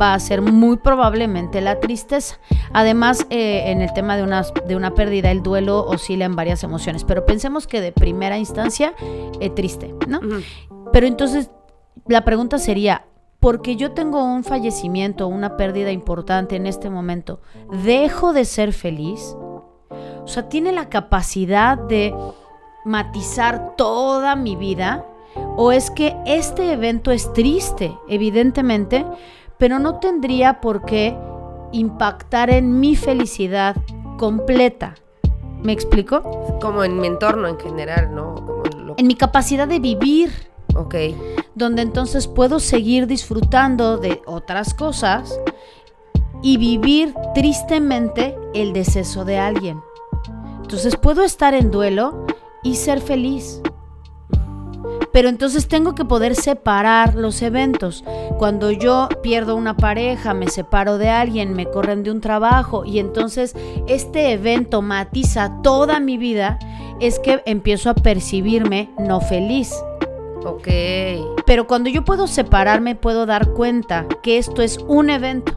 va 0.00 0.14
a 0.14 0.20
ser 0.20 0.42
muy 0.42 0.78
probablemente 0.78 1.60
la 1.60 1.80
tristeza. 1.80 2.38
Además, 2.72 3.26
eh, 3.30 3.70
en 3.70 3.80
el 3.80 3.92
tema 3.92 4.16
de 4.16 4.22
una, 4.22 4.42
de 4.66 4.76
una 4.76 4.94
pérdida, 4.94 5.30
el 5.30 5.42
duelo 5.42 5.84
oscila 5.86 6.24
en 6.24 6.36
varias 6.36 6.62
emociones, 6.64 7.04
pero 7.04 7.24
pensemos 7.24 7.66
que 7.66 7.80
de 7.80 7.92
primera 7.92 8.38
instancia, 8.38 8.94
eh, 9.40 9.50
triste, 9.50 9.94
¿no? 10.08 10.20
Pero 10.92 11.06
entonces 11.06 11.50
la 12.06 12.24
pregunta 12.24 12.58
sería, 12.58 13.06
porque 13.40 13.76
yo 13.76 13.92
tengo 13.92 14.24
un 14.24 14.44
fallecimiento, 14.44 15.28
una 15.28 15.56
pérdida 15.56 15.92
importante 15.92 16.56
en 16.56 16.66
este 16.66 16.90
momento, 16.90 17.40
¿dejo 17.84 18.32
de 18.32 18.44
ser 18.44 18.72
feliz? 18.72 19.36
O 19.88 20.26
sea, 20.26 20.48
¿tiene 20.48 20.72
la 20.72 20.88
capacidad 20.88 21.78
de 21.78 22.14
matizar 22.84 23.76
toda 23.76 24.36
mi 24.36 24.56
vida? 24.56 25.04
¿O 25.56 25.72
es 25.72 25.90
que 25.90 26.16
este 26.26 26.72
evento 26.72 27.10
es 27.10 27.32
triste, 27.32 27.96
evidentemente, 28.08 29.04
pero 29.58 29.78
no 29.78 29.96
tendría 30.00 30.60
por 30.60 30.84
qué 30.84 31.16
impactar 31.72 32.50
en 32.50 32.78
mi 32.80 32.94
felicidad 32.96 33.76
completa? 34.18 34.94
¿Me 35.62 35.72
explico? 35.72 36.22
Como 36.60 36.84
en 36.84 37.00
mi 37.00 37.06
entorno 37.06 37.48
en 37.48 37.58
general, 37.58 38.14
¿no? 38.14 38.34
Como 38.34 38.62
lo- 38.84 38.94
En 38.98 39.06
mi 39.06 39.14
capacidad 39.14 39.66
de 39.66 39.78
vivir, 39.80 40.30
Ok. 40.76 40.94
donde 41.54 41.82
entonces 41.82 42.28
puedo 42.28 42.60
seguir 42.60 43.06
disfrutando 43.06 43.96
de 43.96 44.20
otras 44.26 44.74
cosas 44.74 45.40
y 46.42 46.58
vivir 46.58 47.14
tristemente 47.34 48.36
el 48.54 48.72
deceso 48.74 49.24
de 49.24 49.38
alguien. 49.38 49.80
Entonces 50.60 50.96
puedo 50.96 51.22
estar 51.22 51.54
en 51.54 51.70
duelo 51.70 52.26
y 52.62 52.74
ser 52.74 53.00
feliz. 53.00 53.62
Pero 55.16 55.30
entonces 55.30 55.66
tengo 55.66 55.94
que 55.94 56.04
poder 56.04 56.34
separar 56.34 57.14
los 57.14 57.40
eventos. 57.40 58.04
Cuando 58.36 58.70
yo 58.70 59.08
pierdo 59.22 59.56
una 59.56 59.74
pareja, 59.74 60.34
me 60.34 60.46
separo 60.46 60.98
de 60.98 61.08
alguien, 61.08 61.54
me 61.54 61.64
corren 61.64 62.02
de 62.02 62.10
un 62.10 62.20
trabajo 62.20 62.84
y 62.84 62.98
entonces 62.98 63.56
este 63.86 64.32
evento 64.32 64.82
matiza 64.82 65.62
toda 65.62 66.00
mi 66.00 66.18
vida, 66.18 66.58
es 67.00 67.18
que 67.18 67.42
empiezo 67.46 67.88
a 67.88 67.94
percibirme 67.94 68.90
no 68.98 69.22
feliz. 69.22 69.72
Ok. 70.44 70.68
Pero 71.46 71.66
cuando 71.66 71.88
yo 71.88 72.04
puedo 72.04 72.26
separarme, 72.26 72.94
puedo 72.94 73.24
dar 73.24 73.54
cuenta 73.54 74.06
que 74.22 74.36
esto 74.36 74.60
es 74.60 74.76
un 74.86 75.08
evento 75.08 75.56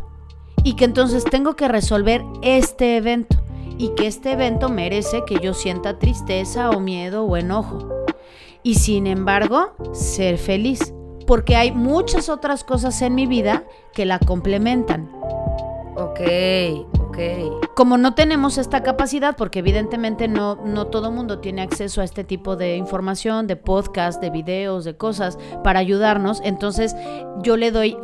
y 0.64 0.78
que 0.78 0.86
entonces 0.86 1.26
tengo 1.26 1.58
que 1.58 1.68
resolver 1.68 2.24
este 2.44 2.96
evento 2.96 3.36
y 3.78 3.90
que 3.90 4.08
este 4.08 4.32
evento 4.32 4.70
merece 4.70 5.26
que 5.28 5.38
yo 5.42 5.54
sienta 5.54 6.00
tristeza 6.00 6.70
o 6.70 6.80
miedo 6.80 7.26
o 7.26 7.36
enojo. 7.36 8.00
Y 8.64 8.76
sin 8.76 9.08
embargo, 9.08 9.74
ser 9.94 10.38
feliz, 10.38 10.94
porque 11.26 11.56
hay 11.56 11.72
muchas 11.72 12.30
otras 12.30 12.64
cosas 12.64 13.02
en 13.02 13.16
mi 13.16 13.26
vida 13.26 13.64
que 13.94 14.06
la 14.06 14.20
complementan. 14.20 15.10
Ok, 15.96 16.22
ok. 17.00 17.18
Como 17.76 17.98
no 17.98 18.16
tenemos 18.16 18.58
esta 18.58 18.84
capacidad, 18.84 19.36
porque 19.36 19.60
evidentemente 19.60 20.28
no, 20.28 20.56
no 20.66 20.88
todo 20.88 21.12
mundo 21.12 21.40
tiene 21.40 21.62
acceso 21.62 22.02
a 22.02 22.04
este 22.04 22.24
tipo 22.24 22.56
de 22.56 22.78
información, 22.78 23.48
de 23.48 23.58
podcast, 23.58 24.22
de 24.22 24.30
videos, 24.30 24.86
de 24.86 24.96
cosas 24.96 25.38
para 25.64 25.80
ayudarnos, 25.80 26.42
entonces 26.44 26.96
yo 27.44 27.58
le 27.58 27.72
doy 27.72 27.98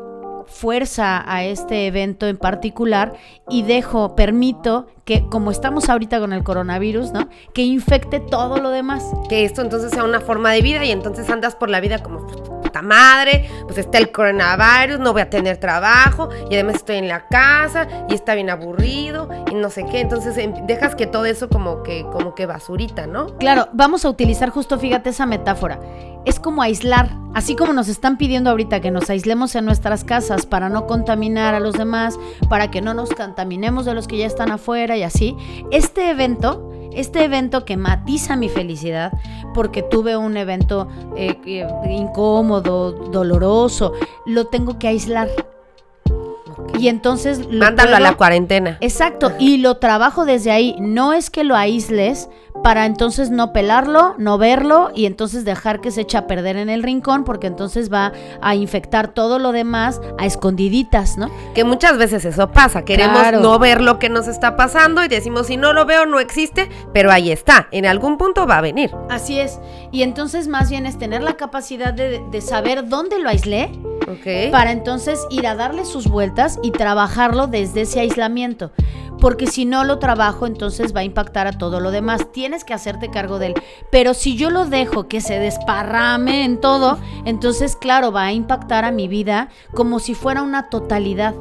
fuerza 0.46 1.24
a 1.26 1.44
este 1.46 1.88
evento 1.88 2.28
en 2.28 2.38
particular 2.38 3.14
y 3.50 3.64
dejo, 3.64 4.16
permito 4.16 4.88
que, 5.06 5.28
como 5.30 5.52
estamos 5.52 5.88
ahorita 5.88 6.20
con 6.20 6.34
el 6.34 6.44
coronavirus, 6.44 7.12
¿no? 7.14 7.30
Que 7.54 7.62
infecte 7.62 8.20
todo 8.20 8.58
lo 8.58 8.72
demás. 8.72 9.06
Que 9.30 9.46
esto 9.46 9.62
entonces 9.62 9.92
sea 9.92 10.04
una 10.04 10.20
forma 10.20 10.52
de 10.52 10.62
vida 10.62 10.84
y 10.84 10.92
entonces 10.92 11.30
andas 11.30 11.56
por 11.56 11.70
la 11.70 11.80
vida 11.80 12.00
como 12.00 12.26
puta 12.26 12.82
madre, 12.82 13.50
pues 13.66 13.78
está 13.78 14.00
el 14.00 14.12
coronavirus, 14.12 15.00
no 15.00 15.14
voy 15.14 15.22
a 15.22 15.30
tener 15.30 15.58
trabajo 15.58 16.30
y 16.50 16.56
además 16.56 16.76
estoy 16.78 16.98
en 16.98 17.08
la 17.08 17.28
casa 17.28 17.88
y 18.10 18.16
está 18.16 18.34
bien 18.34 18.50
aburrido 18.50 19.30
y 19.52 19.56
no 19.56 19.70
sé 19.70 19.86
qué. 19.86 20.02
Entonces 20.02 20.38
em, 20.38 20.66
dejas 20.66 20.96
que 20.96 21.06
todo 21.06 21.26
eso 21.26 21.50
como 21.50 21.84
que, 21.84 22.04
como 22.12 22.34
que 22.34 22.48
basurita, 22.48 23.06
¿no? 23.06 23.38
Claro, 23.38 23.70
vamos 23.74 24.06
a 24.06 24.10
utilizar 24.10 24.50
justo, 24.50 24.80
fíjate, 24.80 25.12
esa 25.12 25.28
metáfora. 25.28 25.80
Es 26.26 26.40
como 26.40 26.64
aislar, 26.64 27.12
así 27.36 27.56
como 27.56 27.72
nos 27.74 27.88
están 27.88 28.18
pidiendo 28.18 28.50
ahorita 28.50 28.82
que 28.82 28.90
nos 28.90 29.12
aislemos 29.12 29.54
en 29.56 29.66
nuestras 29.66 30.04
casas 30.04 30.48
para 30.48 30.70
no 30.70 30.88
contaminar 30.88 31.54
a 31.54 31.60
los 31.60 31.76
demás, 31.76 32.18
para 32.50 32.72
que 32.72 32.82
no 32.82 32.96
nos 32.96 33.12
contaminemos 33.12 33.86
de 33.86 33.94
los 33.94 34.08
que 34.08 34.18
ya 34.18 34.26
están 34.26 34.52
afuera 34.52 34.95
y 34.96 35.04
así. 35.04 35.36
Este 35.72 36.10
evento 36.10 36.72
este 36.96 37.26
evento 37.26 37.66
que 37.66 37.78
matiza 37.78 38.36
mi 38.36 38.50
felicidad, 38.50 39.12
porque 39.54 39.84
tuve 39.84 40.16
un 40.18 40.38
evento 40.38 40.88
eh, 41.18 41.38
eh, 41.46 41.68
incómodo, 41.90 42.92
doloroso, 42.92 43.94
lo 44.26 44.48
tengo 44.48 44.80
que 44.80 44.88
aislar. 44.88 45.30
Y 46.80 46.88
entonces... 46.88 47.46
Lo 47.48 47.60
Mándalo 47.66 47.96
a 47.96 48.00
la 48.00 48.16
cuarentena. 48.16 48.78
Exacto, 48.82 49.32
y 49.40 49.58
lo 49.58 49.78
trabajo 49.78 50.26
desde 50.26 50.52
ahí. 50.52 50.76
No 50.80 51.14
es 51.14 51.30
que 51.30 51.44
lo 51.44 51.56
aísles 51.56 52.30
para 52.66 52.88
entonces 52.88 53.30
no 53.30 53.54
pelarlo, 53.54 54.16
no 54.18 54.40
verlo 54.40 54.90
y 54.96 55.06
entonces 55.06 55.46
dejar 55.46 55.82
que 55.82 55.92
se 55.92 56.02
eche 56.02 56.18
a 56.18 56.26
perder 56.26 56.58
en 56.58 56.68
el 56.72 56.82
rincón 56.82 57.24
porque 57.24 57.46
entonces 57.46 57.94
va 57.94 58.12
a 58.42 58.56
infectar 58.56 59.10
todo 59.10 59.38
lo 59.38 59.52
demás 59.52 60.02
a 60.18 60.26
escondiditas, 60.26 61.16
¿no? 61.16 61.30
Que 61.54 61.64
muchas 61.64 62.00
veces 62.00 62.26
eso 62.26 62.52
pasa, 62.52 62.84
queremos 62.84 63.22
no 63.34 63.60
ver 63.60 63.82
lo 63.82 64.00
que 64.00 64.10
nos 64.10 64.28
está 64.28 64.56
pasando 64.56 65.04
y 65.04 65.08
decimos 65.08 65.46
si 65.46 65.58
no 65.58 65.74
lo 65.74 65.86
veo 65.86 66.08
no 66.08 66.20
existe, 66.20 66.68
pero 66.92 67.12
ahí 67.12 67.32
está, 67.32 67.68
en 67.70 67.86
algún 67.86 68.18
punto 68.18 68.48
va 68.48 68.58
a 68.58 68.62
venir. 68.62 68.90
Así 69.12 69.40
es, 69.40 69.60
y 69.92 70.02
entonces 70.02 70.48
más 70.48 70.72
bien 70.72 70.88
es 70.88 70.98
tener 70.98 71.22
la 71.22 71.38
capacidad 71.38 71.94
de, 71.94 72.24
de 72.32 72.42
saber 72.42 72.90
dónde 72.90 73.20
lo 73.20 73.30
aislé 73.30 73.70
para 74.52 74.72
entonces 74.72 75.20
ir 75.30 75.46
a 75.48 75.56
darle 75.56 75.86
sus 75.86 76.08
vueltas 76.08 76.60
y 76.64 76.72
trabajarlo 76.72 77.48
desde 77.48 77.82
ese 77.82 78.00
aislamiento. 78.00 78.72
Porque 79.20 79.48
si 79.48 79.66
no 79.66 79.84
lo 79.84 80.00
trabajo, 80.00 80.46
entonces 80.46 80.96
va 80.96 81.02
a 81.02 81.04
impactar 81.04 81.48
a 81.48 81.58
todo 81.58 81.80
lo 81.80 81.92
demás. 81.92 82.32
Tienes 82.32 82.64
que 82.64 82.74
hacerte 82.74 83.10
cargo 83.10 83.40
de 83.40 83.48
él. 83.48 83.54
Pero 83.92 84.14
si 84.14 84.36
yo 84.36 84.50
lo 84.50 84.66
dejo 84.66 85.08
que 85.08 85.22
se 85.22 85.40
desparrame 85.40 86.44
en 86.44 86.60
todo, 86.60 86.98
entonces, 87.26 87.76
claro, 87.76 88.12
va 88.12 88.26
a 88.26 88.34
impactar 88.34 88.86
a 88.86 88.92
mi 88.92 89.08
vida 89.08 89.50
como 89.74 90.00
si 90.00 90.14
fuera 90.14 90.42
una 90.42 90.70
totalidad. 90.70 91.34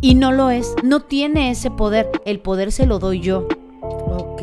Y 0.00 0.14
no 0.14 0.32
lo 0.32 0.50
es. 0.50 0.74
No 0.82 1.00
tiene 1.00 1.50
ese 1.50 1.70
poder. 1.70 2.10
El 2.24 2.40
poder 2.40 2.72
se 2.72 2.86
lo 2.86 2.98
doy 2.98 3.20
yo. 3.20 3.46
Ok. 3.82 4.42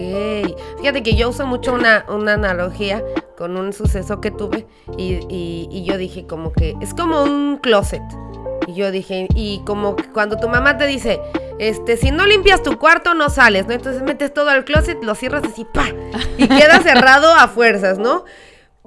Fíjate 0.79 1.03
que 1.03 1.15
yo 1.15 1.29
uso 1.29 1.45
mucho 1.45 1.73
una, 1.73 2.05
una 2.09 2.33
analogía 2.33 3.03
con 3.39 3.55
un 3.55 3.71
suceso 3.71 4.19
que 4.19 4.31
tuve 4.31 4.67
y, 4.97 5.83
yo 5.85 5.97
dije 5.97 6.27
como 6.27 6.51
que 6.51 6.75
es 6.81 6.93
como 6.93 7.23
un 7.23 7.57
closet. 7.57 8.03
Y 8.69 8.75
yo 8.75 8.91
dije, 8.91 9.27
y 9.33 9.61
como 9.65 9.95
cuando 10.13 10.37
tu 10.37 10.47
mamá 10.47 10.77
te 10.77 10.85
dice, 10.85 11.19
este, 11.57 11.97
si 11.97 12.11
no 12.11 12.27
limpias 12.27 12.61
tu 12.61 12.77
cuarto 12.77 13.15
no 13.15 13.31
sales, 13.31 13.65
¿no? 13.65 13.73
Entonces 13.73 14.03
metes 14.03 14.31
todo 14.31 14.51
al 14.51 14.63
closet, 14.63 15.03
lo 15.03 15.15
cierras 15.15 15.43
así, 15.43 15.65
pa, 15.65 15.87
y 16.37 16.47
queda 16.47 16.79
cerrado 16.81 17.33
a 17.33 17.47
fuerzas, 17.47 17.97
¿no? 17.97 18.25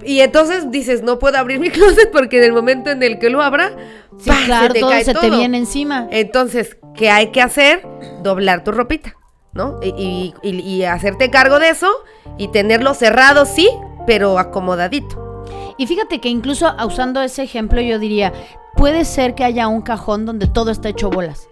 Y 0.01 0.21
entonces 0.21 0.71
dices, 0.71 1.03
no 1.03 1.19
puedo 1.19 1.37
abrir 1.37 1.59
mi 1.59 1.69
closet 1.71 2.11
porque 2.11 2.37
en 2.37 2.45
el 2.45 2.53
momento 2.53 2.91
en 2.91 3.03
el 3.03 3.19
que 3.19 3.29
lo 3.29 3.41
abra, 3.41 3.75
se 4.17 4.31
te 4.71 4.79
todo 4.79 4.91
cae 4.91 5.03
se 5.03 5.13
te 5.13 5.29
viene 5.29 5.57
encima. 5.57 6.07
Entonces, 6.11 6.77
¿qué 6.95 7.09
hay 7.09 7.31
que 7.31 7.41
hacer? 7.41 7.85
Doblar 8.21 8.63
tu 8.63 8.71
ropita, 8.71 9.17
¿no? 9.51 9.81
Y, 9.83 10.33
y 10.43 10.83
hacerte 10.83 11.29
cargo 11.29 11.59
de 11.59 11.69
eso 11.69 11.91
y 12.37 12.47
tenerlo 12.47 12.93
cerrado, 12.93 13.45
sí, 13.45 13.69
pero 14.07 14.39
acomodadito. 14.39 15.43
Y 15.77 15.87
fíjate 15.87 16.21
que 16.21 16.29
incluso 16.29 16.73
usando 16.85 17.21
ese 17.21 17.43
ejemplo 17.43 17.81
yo 17.81 17.99
diría, 17.99 18.31
puede 18.75 19.05
ser 19.05 19.35
que 19.35 19.43
haya 19.43 19.67
un 19.67 19.81
cajón 19.81 20.25
donde 20.25 20.47
todo 20.47 20.71
está 20.71 20.89
hecho 20.89 21.09
bolas, 21.09 21.47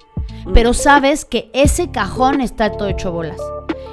mm. 0.45 0.53
pero 0.53 0.73
sabes 0.73 1.25
que 1.25 1.49
ese 1.53 1.91
cajón 1.91 2.41
está 2.41 2.71
todo 2.71 2.87
hecho 2.87 3.11
bolas. 3.11 3.37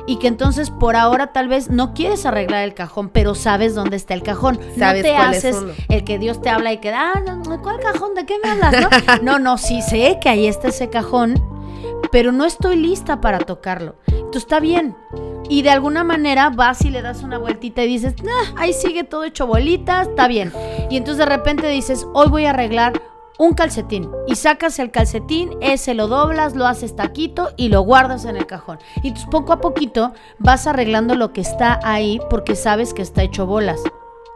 Y 0.06 0.16
que 0.16 0.26
entonces 0.26 0.70
por 0.70 0.96
ahora 0.96 1.34
tal 1.34 1.48
vez 1.48 1.68
no 1.68 1.92
quieres 1.92 2.24
arreglar 2.24 2.64
el 2.64 2.72
cajón, 2.72 3.10
pero 3.10 3.34
sabes 3.34 3.74
dónde 3.74 3.96
está 3.96 4.14
el 4.14 4.22
cajón. 4.22 4.58
¿Sabes 4.78 5.02
no 5.04 5.10
te 5.10 5.16
haces 5.16 5.56
el 5.90 6.02
que 6.02 6.18
Dios 6.18 6.40
te 6.40 6.48
habla 6.48 6.72
y 6.72 6.78
que, 6.78 6.88
ah, 6.88 7.22
¿cuál 7.62 7.78
cajón? 7.78 8.14
¿De 8.14 8.24
qué 8.24 8.36
me 8.42 8.52
hablas? 8.52 8.88
No, 9.20 9.22
no, 9.22 9.38
no 9.38 9.58
sí 9.58 9.82
sé 9.82 10.18
que 10.22 10.30
ahí 10.30 10.46
está 10.46 10.68
ese 10.68 10.88
cajón, 10.88 11.34
pero 12.10 12.32
no 12.32 12.46
estoy 12.46 12.76
lista 12.76 13.20
para 13.20 13.38
tocarlo. 13.40 13.96
Entonces 14.06 14.44
está 14.44 14.60
bien, 14.60 14.96
y 15.48 15.62
de 15.62 15.70
alguna 15.70 16.04
manera 16.04 16.50
vas 16.50 16.84
y 16.84 16.90
le 16.90 17.02
das 17.02 17.22
una 17.22 17.38
vueltita 17.38 17.82
y 17.82 17.88
dices, 17.88 18.14
ah, 18.28 18.52
ahí 18.56 18.72
sigue 18.72 19.04
todo 19.04 19.24
hecho 19.24 19.46
bolitas, 19.46 20.08
está 20.08 20.28
bien. 20.28 20.52
Y 20.90 20.96
entonces 20.96 21.18
de 21.18 21.26
repente 21.26 21.68
dices, 21.68 22.06
hoy 22.12 22.28
voy 22.28 22.44
a 22.44 22.50
arreglar 22.50 23.00
un 23.38 23.54
calcetín 23.54 24.10
y 24.26 24.34
sacas 24.34 24.78
el 24.78 24.90
calcetín, 24.90 25.56
ese 25.60 25.94
lo 25.94 26.08
doblas, 26.08 26.54
lo 26.54 26.66
haces 26.66 26.94
taquito 26.96 27.50
y 27.56 27.68
lo 27.68 27.82
guardas 27.82 28.24
en 28.24 28.36
el 28.36 28.46
cajón. 28.46 28.78
Y 29.02 29.08
entonces 29.08 29.30
poco 29.30 29.52
a 29.52 29.60
poquito 29.60 30.12
vas 30.38 30.66
arreglando 30.66 31.14
lo 31.14 31.32
que 31.32 31.40
está 31.40 31.80
ahí 31.84 32.20
porque 32.28 32.56
sabes 32.56 32.92
que 32.92 33.02
está 33.02 33.22
hecho 33.22 33.46
bolas. 33.46 33.80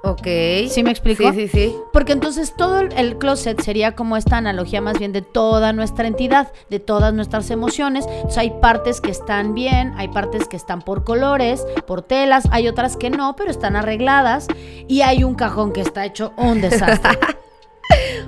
Ok. 0.04 0.26
¿Sí 0.68 0.82
me 0.82 0.90
explico? 0.90 1.32
Sí, 1.32 1.42
sí, 1.42 1.48
sí. 1.48 1.76
Porque 1.92 2.12
entonces 2.12 2.54
todo 2.56 2.80
el 2.80 3.18
closet 3.18 3.60
sería 3.60 3.94
como 3.94 4.16
esta 4.16 4.36
analogía 4.36 4.80
más 4.80 4.98
bien 4.98 5.12
de 5.12 5.22
toda 5.22 5.72
nuestra 5.72 6.08
entidad, 6.08 6.52
de 6.70 6.80
todas 6.80 7.14
nuestras 7.14 7.50
emociones. 7.50 8.06
O 8.24 8.30
sea, 8.30 8.42
hay 8.42 8.50
partes 8.60 9.00
que 9.00 9.12
están 9.12 9.54
bien, 9.54 9.92
hay 9.96 10.08
partes 10.08 10.48
que 10.48 10.56
están 10.56 10.82
por 10.82 11.04
colores, 11.04 11.64
por 11.86 12.02
telas, 12.02 12.48
hay 12.50 12.66
otras 12.66 12.96
que 12.96 13.10
no, 13.10 13.36
pero 13.36 13.50
están 13.50 13.76
arregladas. 13.76 14.48
Y 14.88 15.02
hay 15.02 15.22
un 15.22 15.36
cajón 15.36 15.72
que 15.72 15.82
está 15.82 16.04
hecho 16.04 16.32
un 16.36 16.60
desastre. 16.60 17.18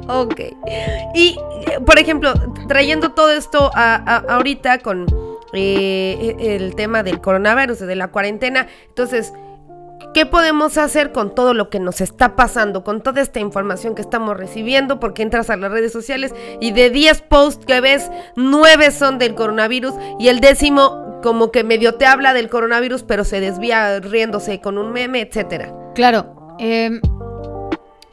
ok. 0.08 0.40
Y, 1.14 1.38
por 1.86 1.98
ejemplo, 1.98 2.32
trayendo 2.68 3.12
todo 3.12 3.30
esto 3.32 3.70
a, 3.74 4.16
ahorita 4.28 4.78
con 4.78 5.06
eh, 5.52 6.36
el 6.38 6.74
tema 6.74 7.02
del 7.02 7.20
coronavirus, 7.20 7.80
de 7.80 7.96
la 7.96 8.08
cuarentena, 8.08 8.66
entonces 8.88 9.32
¿Qué 10.14 10.26
podemos 10.26 10.78
hacer 10.78 11.10
con 11.10 11.34
todo 11.34 11.54
lo 11.54 11.70
que 11.70 11.80
nos 11.80 12.00
está 12.00 12.36
pasando, 12.36 12.84
con 12.84 13.02
toda 13.02 13.20
esta 13.20 13.40
información 13.40 13.96
que 13.96 14.02
estamos 14.02 14.36
recibiendo? 14.36 15.00
Porque 15.00 15.22
entras 15.22 15.50
a 15.50 15.56
las 15.56 15.72
redes 15.72 15.92
sociales 15.92 16.32
y 16.60 16.70
de 16.70 16.90
10 16.90 17.22
posts 17.22 17.66
que 17.66 17.80
ves, 17.80 18.10
9 18.36 18.92
son 18.92 19.18
del 19.18 19.34
coronavirus 19.34 19.94
y 20.20 20.28
el 20.28 20.38
décimo 20.38 21.20
como 21.20 21.50
que 21.50 21.64
medio 21.64 21.94
te 21.94 22.06
habla 22.06 22.32
del 22.32 22.48
coronavirus, 22.48 23.02
pero 23.02 23.24
se 23.24 23.40
desvía 23.40 23.98
riéndose 23.98 24.60
con 24.60 24.78
un 24.78 24.92
meme, 24.92 25.20
etcétera. 25.20 25.74
Claro. 25.96 26.56
Em, 26.60 27.00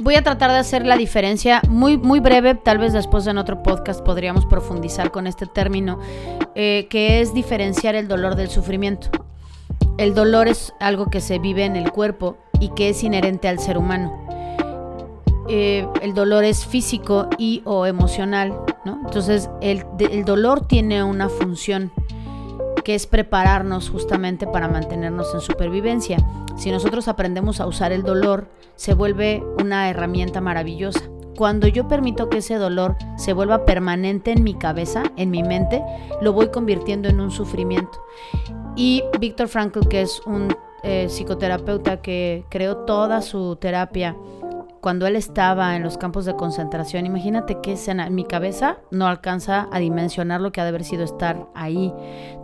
voy 0.01 0.15
a 0.15 0.23
tratar 0.23 0.51
de 0.51 0.57
hacer 0.57 0.85
la 0.85 0.97
diferencia 0.97 1.61
muy, 1.69 1.97
muy 1.97 2.19
breve, 2.19 2.55
tal 2.55 2.77
vez 2.77 2.93
después 2.93 3.27
en 3.27 3.37
otro 3.37 3.63
podcast 3.63 4.03
podríamos 4.03 4.45
profundizar 4.45 5.11
con 5.11 5.27
este 5.27 5.45
término, 5.45 5.99
eh, 6.55 6.87
que 6.89 7.21
es 7.21 7.33
diferenciar 7.33 7.95
el 7.95 8.07
dolor 8.07 8.35
del 8.35 8.49
sufrimiento. 8.49 9.09
El 9.97 10.13
dolor 10.13 10.47
es 10.47 10.73
algo 10.79 11.09
que 11.09 11.21
se 11.21 11.39
vive 11.39 11.65
en 11.65 11.75
el 11.75 11.91
cuerpo 11.91 12.37
y 12.59 12.69
que 12.69 12.89
es 12.89 13.03
inherente 13.03 13.47
al 13.47 13.59
ser 13.59 13.77
humano. 13.77 14.25
Eh, 15.47 15.87
el 16.01 16.13
dolor 16.13 16.43
es 16.43 16.65
físico 16.65 17.27
y 17.37 17.61
o 17.65 17.85
emocional, 17.85 18.57
¿no? 18.85 18.99
Entonces 19.03 19.49
el, 19.61 19.83
dolor 20.25 20.65
tiene 20.65 21.03
una 21.03 21.29
función 21.29 21.91
que 22.83 22.95
es 22.95 23.07
prepararnos 23.07 23.89
justamente 23.89 24.47
para 24.47 24.67
mantenernos 24.67 25.33
en 25.33 25.41
supervivencia. 25.41 26.17
Si 26.57 26.71
nosotros 26.71 27.07
aprendemos 27.07 27.59
a 27.59 27.67
usar 27.67 27.91
el 27.91 28.03
dolor, 28.03 28.47
se 28.75 28.93
vuelve 28.93 29.43
una 29.59 29.89
herramienta 29.89 30.41
maravillosa. 30.41 31.01
Cuando 31.35 31.67
yo 31.67 31.87
permito 31.87 32.29
que 32.29 32.39
ese 32.39 32.55
dolor 32.55 32.95
se 33.17 33.33
vuelva 33.33 33.65
permanente 33.65 34.31
en 34.31 34.43
mi 34.43 34.53
cabeza, 34.53 35.03
en 35.17 35.31
mi 35.31 35.43
mente, 35.43 35.81
lo 36.21 36.33
voy 36.33 36.49
convirtiendo 36.49 37.09
en 37.09 37.19
un 37.19 37.31
sufrimiento. 37.31 38.03
Y 38.75 39.03
Víctor 39.19 39.47
Frankl, 39.47 39.87
que 39.87 40.01
es 40.01 40.21
un 40.25 40.55
eh, 40.83 41.07
psicoterapeuta 41.09 42.01
que 42.01 42.45
creó 42.49 42.77
toda 42.77 43.21
su 43.21 43.55
terapia 43.55 44.15
cuando 44.81 45.05
él 45.05 45.15
estaba 45.15 45.75
en 45.75 45.83
los 45.83 45.99
campos 45.99 46.25
de 46.25 46.35
concentración, 46.35 47.05
imagínate 47.05 47.59
qué 47.61 47.73
escena, 47.73 48.07
en 48.07 48.15
mi 48.15 48.25
cabeza 48.25 48.79
no 48.89 49.05
alcanza 49.05 49.69
a 49.71 49.77
dimensionar 49.77 50.41
lo 50.41 50.51
que 50.51 50.59
ha 50.59 50.63
de 50.63 50.69
haber 50.69 50.83
sido 50.83 51.03
estar 51.03 51.45
ahí. 51.53 51.93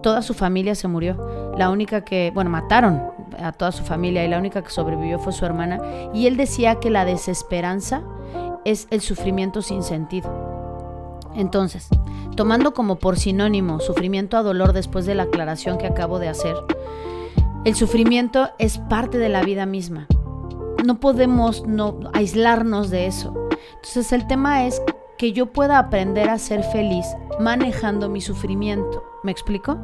Toda 0.04 0.22
su 0.22 0.36
familia 0.36 0.76
se 0.76 0.88
murió. 0.88 1.18
La 1.58 1.72
única 1.72 2.06
que, 2.06 2.32
bueno, 2.36 2.52
mataron 2.52 3.02
a 3.40 3.52
toda 3.54 3.72
su 3.72 3.84
familia 3.84 4.24
y 4.24 4.28
la 4.28 4.38
única 4.38 4.62
que 4.62 4.70
sobrevivió 4.70 5.18
fue 5.18 5.34
su 5.34 5.46
hermana. 5.46 5.82
Y 6.14 6.28
él 6.28 6.38
decía 6.38 6.76
que 6.76 6.92
la 6.92 7.06
desesperanza 7.06 8.04
es 8.66 8.88
el 8.92 9.02
sufrimiento 9.02 9.64
sin 9.64 9.82
sentido. 9.82 10.30
Entonces, 11.36 11.90
tomando 12.36 12.76
como 12.76 13.00
por 13.00 13.18
sinónimo 13.18 13.80
sufrimiento 13.80 14.38
a 14.38 14.44
dolor 14.44 14.74
después 14.74 15.08
de 15.08 15.16
la 15.16 15.24
aclaración 15.24 15.80
que 15.80 15.88
acabo 15.88 16.20
de 16.20 16.30
hacer, 16.30 16.56
el 17.66 17.74
sufrimiento 17.74 18.52
es 18.60 18.78
parte 18.78 19.18
de 19.18 19.30
la 19.30 19.42
vida 19.42 19.66
misma 19.66 20.08
no 20.86 21.00
podemos 21.00 21.66
no 21.66 22.00
aislarnos 22.14 22.90
de 22.90 23.08
eso. 23.08 23.50
Entonces 23.76 24.12
el 24.12 24.28
tema 24.28 24.66
es 24.66 24.82
que 25.18 25.34
yo 25.34 25.48
pueda 25.48 25.80
aprender 25.80 26.30
a 26.30 26.38
ser 26.38 26.64
feliz 26.64 27.06
manejando 27.40 28.10
mi 28.10 28.22
sufrimiento. 28.22 29.04
¿Me 29.24 29.32
explico? 29.32 29.78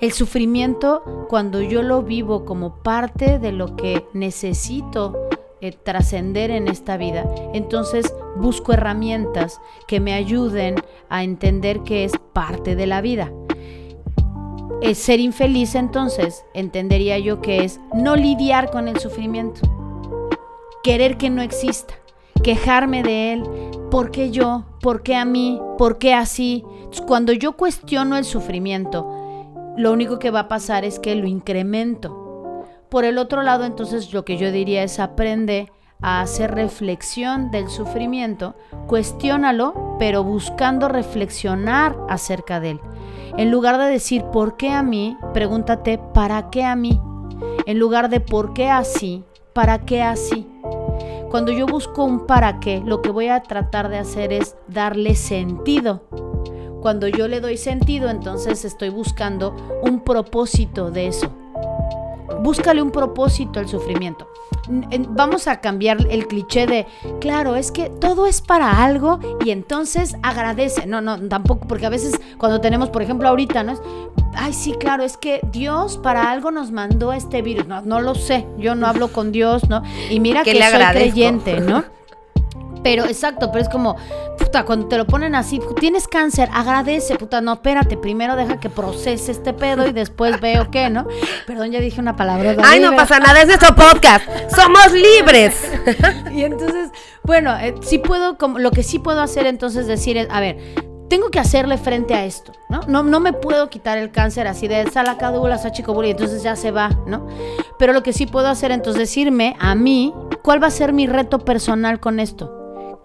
El 0.00 0.12
sufrimiento, 0.12 1.26
cuando 1.28 1.60
yo 1.60 1.82
lo 1.82 2.02
vivo 2.02 2.44
como 2.44 2.76
parte 2.82 3.38
de 3.38 3.52
lo 3.52 3.76
que 3.76 4.06
necesito 4.14 5.28
eh, 5.60 5.72
trascender 5.72 6.50
en 6.50 6.68
esta 6.68 6.96
vida, 6.96 7.28
entonces 7.52 8.14
busco 8.36 8.72
herramientas 8.72 9.60
que 9.86 10.00
me 10.00 10.14
ayuden 10.14 10.76
a 11.08 11.24
entender 11.24 11.82
que 11.82 12.04
es 12.04 12.12
parte 12.32 12.76
de 12.76 12.86
la 12.86 13.00
vida. 13.00 13.32
Es 14.80 14.98
ser 14.98 15.20
infeliz 15.20 15.74
entonces, 15.74 16.44
entendería 16.54 17.18
yo 17.18 17.42
que 17.42 17.64
es 17.64 17.80
no 17.92 18.16
lidiar 18.16 18.70
con 18.70 18.88
el 18.88 18.98
sufrimiento 18.98 19.79
querer 20.82 21.16
que 21.16 21.30
no 21.30 21.42
exista, 21.42 21.94
quejarme 22.42 23.02
de 23.02 23.32
él, 23.32 23.44
¿por 23.90 24.10
qué 24.10 24.30
yo? 24.30 24.64
¿Por 24.80 25.02
qué 25.02 25.16
a 25.16 25.24
mí? 25.24 25.60
¿Por 25.78 25.98
qué 25.98 26.14
así? 26.14 26.64
cuando 27.06 27.32
yo 27.32 27.52
cuestiono 27.52 28.16
el 28.16 28.24
sufrimiento, 28.24 29.06
lo 29.76 29.92
único 29.92 30.18
que 30.18 30.30
va 30.30 30.40
a 30.40 30.48
pasar 30.48 30.84
es 30.84 30.98
que 30.98 31.14
lo 31.14 31.26
incremento. 31.26 32.66
Por 32.88 33.04
el 33.04 33.18
otro 33.18 33.42
lado, 33.42 33.64
entonces 33.64 34.12
lo 34.12 34.24
que 34.24 34.36
yo 34.36 34.50
diría 34.50 34.82
es 34.82 34.98
aprende 34.98 35.70
a 36.02 36.20
hacer 36.20 36.52
reflexión 36.52 37.50
del 37.50 37.68
sufrimiento, 37.68 38.56
cuestiónalo, 38.88 39.96
pero 39.98 40.24
buscando 40.24 40.88
reflexionar 40.88 41.96
acerca 42.08 42.58
de 42.58 42.70
él. 42.70 42.80
En 43.36 43.50
lugar 43.50 43.78
de 43.78 43.84
decir 43.84 44.24
¿por 44.32 44.56
qué 44.56 44.70
a 44.70 44.82
mí? 44.82 45.16
Pregúntate 45.32 45.98
¿para 46.12 46.50
qué 46.50 46.64
a 46.64 46.74
mí? 46.74 47.00
En 47.66 47.78
lugar 47.78 48.08
de 48.08 48.18
¿por 48.18 48.54
qué 48.54 48.70
así? 48.70 49.22
¿Para 49.52 49.78
qué 49.78 50.02
así? 50.02 50.49
Cuando 51.30 51.52
yo 51.52 51.64
busco 51.66 52.02
un 52.02 52.26
para 52.26 52.58
qué, 52.58 52.82
lo 52.84 53.02
que 53.02 53.10
voy 53.10 53.28
a 53.28 53.40
tratar 53.40 53.88
de 53.88 53.98
hacer 53.98 54.32
es 54.32 54.56
darle 54.66 55.14
sentido. 55.14 56.02
Cuando 56.82 57.06
yo 57.06 57.28
le 57.28 57.40
doy 57.40 57.56
sentido, 57.56 58.10
entonces 58.10 58.64
estoy 58.64 58.88
buscando 58.88 59.54
un 59.84 60.00
propósito 60.00 60.90
de 60.90 61.06
eso. 61.06 61.32
Búscale 62.42 62.82
un 62.82 62.90
propósito 62.90 63.60
al 63.60 63.68
sufrimiento. 63.68 64.28
Vamos 65.10 65.48
a 65.48 65.60
cambiar 65.60 65.98
el 66.10 66.26
cliché 66.26 66.66
de, 66.66 66.86
claro, 67.20 67.56
es 67.56 67.72
que 67.72 67.90
todo 67.90 68.26
es 68.26 68.40
para 68.40 68.82
algo 68.84 69.18
y 69.44 69.50
entonces 69.50 70.16
agradece. 70.22 70.86
No, 70.86 71.00
no, 71.00 71.18
tampoco, 71.28 71.66
porque 71.66 71.86
a 71.86 71.90
veces 71.90 72.20
cuando 72.38 72.60
tenemos, 72.60 72.90
por 72.90 73.02
ejemplo, 73.02 73.28
ahorita, 73.28 73.62
¿no? 73.62 73.74
Ay, 74.34 74.52
sí, 74.52 74.74
claro, 74.78 75.02
es 75.02 75.16
que 75.16 75.40
Dios 75.50 75.98
para 75.98 76.30
algo 76.30 76.50
nos 76.50 76.70
mandó 76.70 77.12
este 77.12 77.42
virus. 77.42 77.66
No, 77.66 77.82
no 77.82 78.00
lo 78.00 78.14
sé, 78.14 78.46
yo 78.58 78.74
no 78.74 78.86
hablo 78.86 79.12
con 79.12 79.32
Dios, 79.32 79.68
¿no? 79.68 79.82
Y 80.08 80.20
mira 80.20 80.42
que, 80.44 80.52
soy 80.52 80.84
creyente, 80.92 81.60
¿no? 81.60 81.84
Pero 82.82 83.04
exacto, 83.04 83.50
pero 83.52 83.62
es 83.62 83.68
como, 83.68 83.96
puta, 84.38 84.64
cuando 84.64 84.86
te 84.86 84.96
lo 84.96 85.06
ponen 85.06 85.34
así, 85.34 85.60
tienes 85.78 86.08
cáncer, 86.08 86.48
agradece, 86.52 87.16
puta, 87.16 87.40
no, 87.40 87.54
espérate, 87.54 87.96
primero 87.96 88.36
deja 88.36 88.58
que 88.58 88.70
procese 88.70 89.32
este 89.32 89.52
pedo 89.52 89.86
y 89.86 89.92
después 89.92 90.40
veo 90.40 90.70
qué, 90.70 90.88
¿no? 90.88 91.06
Perdón, 91.46 91.70
ya 91.70 91.80
dije 91.80 92.00
una 92.00 92.16
palabra. 92.16 92.56
Ay, 92.64 92.80
no 92.80 92.96
pasa 92.96 93.18
nada, 93.18 93.42
es 93.42 93.46
nuestro 93.46 93.74
podcast, 93.74 94.24
somos 94.54 94.92
libres. 94.92 95.70
y 96.32 96.44
entonces, 96.44 96.90
bueno, 97.22 97.56
eh, 97.58 97.74
sí 97.82 97.98
puedo, 97.98 98.38
como, 98.38 98.58
lo 98.58 98.70
que 98.70 98.82
sí 98.82 98.98
puedo 98.98 99.20
hacer 99.20 99.46
entonces 99.46 99.86
decir 99.86 100.16
es, 100.16 100.28
a 100.30 100.40
ver, 100.40 100.56
tengo 101.10 101.30
que 101.30 101.40
hacerle 101.40 101.76
frente 101.76 102.14
a 102.14 102.24
esto, 102.24 102.52
¿no? 102.68 102.80
No, 102.86 103.02
no 103.02 103.20
me 103.20 103.32
puedo 103.32 103.68
quitar 103.68 103.98
el 103.98 104.10
cáncer 104.10 104.46
así 104.46 104.68
de 104.68 104.88
salacadula, 104.90 105.58
sachicobula 105.58 106.08
y 106.08 106.12
entonces 106.12 106.42
ya 106.42 106.56
se 106.56 106.70
va, 106.70 106.90
¿no? 107.06 107.26
Pero 107.78 107.92
lo 107.92 108.02
que 108.02 108.12
sí 108.12 108.26
puedo 108.26 108.46
hacer 108.46 108.70
entonces 108.70 109.00
decirme 109.00 109.56
a 109.58 109.74
mí, 109.74 110.14
¿cuál 110.42 110.62
va 110.62 110.68
a 110.68 110.70
ser 110.70 110.92
mi 110.92 111.06
reto 111.06 111.40
personal 111.40 111.98
con 111.98 112.20
esto? 112.20 112.59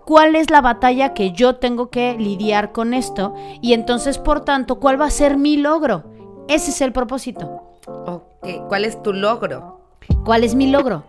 ¿Cuál 0.05 0.35
es 0.35 0.51
la 0.51 0.61
batalla 0.61 1.15
que 1.15 1.31
yo 1.31 1.55
tengo 1.55 1.89
que 1.89 2.13
lidiar 2.13 2.71
con 2.71 2.93
esto? 2.93 3.33
Y 3.59 3.73
entonces, 3.73 4.19
por 4.19 4.41
tanto, 4.41 4.79
¿cuál 4.79 5.01
va 5.01 5.05
a 5.05 5.09
ser 5.09 5.35
mi 5.35 5.57
logro? 5.57 6.03
Ese 6.47 6.69
es 6.69 6.81
el 6.81 6.91
propósito. 6.91 7.63
Ok, 8.05 8.67
¿cuál 8.67 8.85
es 8.85 9.01
tu 9.01 9.13
logro? 9.13 9.79
¿Cuál 10.23 10.43
es 10.43 10.53
mi 10.53 10.67
logro? 10.67 11.03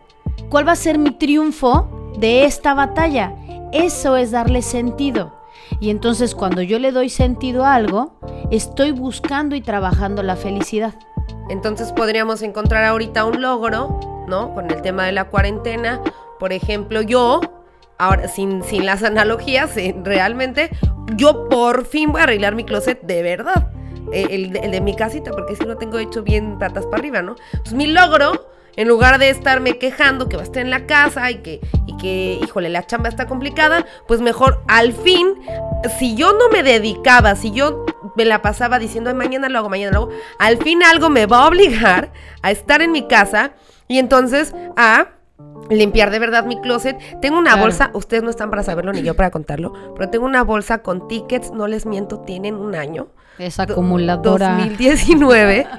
¿Cuál 0.49 0.67
va 0.67 0.73
a 0.73 0.77
ser 0.77 0.97
mi 0.99 1.11
triunfo 1.11 2.15
de 2.19 2.47
esta 2.47 2.73
batalla? 2.73 3.35
Eso 3.71 4.17
es 4.17 4.31
darle 4.31 4.63
sentido. 4.63 5.35
Y 5.79 5.91
entonces 5.91 6.35
cuando 6.35 6.63
yo 6.63 6.79
le 6.79 6.91
doy 6.91 7.11
sentido 7.11 7.67
a 7.67 7.75
algo, 7.75 8.19
estoy 8.51 8.93
buscando 8.93 9.55
y 9.57 9.61
trabajando 9.61 10.23
la 10.23 10.37
felicidad. 10.37 10.95
Entonces 11.51 11.93
podríamos 11.93 12.41
encontrar 12.41 12.85
ahorita 12.87 13.27
un 13.27 13.43
logro, 13.43 14.25
¿no? 14.27 14.55
Con 14.55 14.71
el 14.71 14.81
tema 14.81 15.05
de 15.05 15.13
la 15.13 15.29
cuarentena. 15.29 16.01
Por 16.39 16.55
ejemplo, 16.55 17.03
yo, 17.03 17.41
ahora 17.99 18.29
sin, 18.29 18.63
sin 18.63 18.87
las 18.87 19.03
analogías, 19.03 19.73
realmente, 20.03 20.71
yo 21.15 21.49
por 21.49 21.87
fin 21.87 22.13
voy 22.13 22.21
a 22.21 22.25
arreglar 22.25 22.55
mi 22.55 22.65
closet 22.65 23.01
de 23.03 23.23
verdad. 23.23 23.71
Eh, 24.13 24.29
el, 24.31 24.57
el 24.57 24.71
de 24.71 24.81
mi 24.81 24.95
casita, 24.95 25.33
porque 25.33 25.57
si 25.57 25.65
lo 25.65 25.77
tengo 25.79 25.99
hecho 25.99 26.23
bien 26.23 26.59
patas 26.59 26.87
para 26.87 26.99
arriba, 26.99 27.23
¿no? 27.23 27.35
Pues 27.65 27.73
mi 27.73 27.87
logro 27.89 28.49
en 28.77 28.89
lugar 28.89 29.19
de 29.19 29.31
estarme 29.31 29.79
quejando 29.79 30.29
que 30.29 30.37
va 30.37 30.43
a 30.43 30.45
estar 30.45 30.63
en 30.63 30.71
la 30.71 30.87
casa 30.87 31.31
y 31.31 31.37
que, 31.37 31.61
y 31.87 31.97
que, 31.97 32.39
híjole, 32.43 32.69
la 32.69 32.87
chamba 32.87 33.09
está 33.09 33.27
complicada, 33.27 33.87
pues 34.07 34.21
mejor 34.21 34.63
al 34.69 34.93
fin, 34.93 35.35
si 35.99 36.15
yo 36.15 36.35
no 36.35 36.49
me 36.51 36.63
dedicaba, 36.63 37.35
si 37.35 37.51
yo 37.51 37.87
me 38.15 38.25
la 38.25 38.43
pasaba 38.43 38.79
diciendo, 38.79 39.13
mañana 39.15 39.49
lo 39.49 39.59
hago, 39.59 39.71
mañana 39.71 39.93
lo 39.93 40.05
hago, 40.05 40.13
al 40.39 40.59
fin 40.59 40.83
algo 40.83 41.09
me 41.09 41.27
va 41.27 41.39
a 41.39 41.49
obligar 41.49 42.13
a 42.43 42.51
estar 42.51 42.83
en 42.83 42.93
mi 42.93 43.09
casa 43.09 43.53
y 43.89 43.99
entonces 43.99 44.55
a 44.77 45.09
limpiar 45.71 46.11
de 46.11 46.19
verdad 46.19 46.45
mi 46.45 46.61
closet. 46.61 46.99
Tengo 47.21 47.39
una 47.39 47.57
bolsa, 47.57 47.91
ustedes 47.95 48.23
no 48.23 48.31
están 48.31 48.51
para 48.51 48.63
saberlo 48.63 48.93
ni 48.93 49.03
yo 49.03 49.15
para 49.15 49.31
contarlo, 49.31 49.73
pero 49.95 50.11
tengo 50.11 50.25
una 50.25 50.43
bolsa 50.43 50.79
con 50.79 51.09
tickets, 51.09 51.51
no 51.53 51.67
les 51.67 51.87
miento, 51.87 52.21
tienen 52.21 52.55
un 52.55 52.75
año. 52.75 53.09
Es 53.39 53.59
acumuladora. 53.61 54.57
2019. 54.57 55.67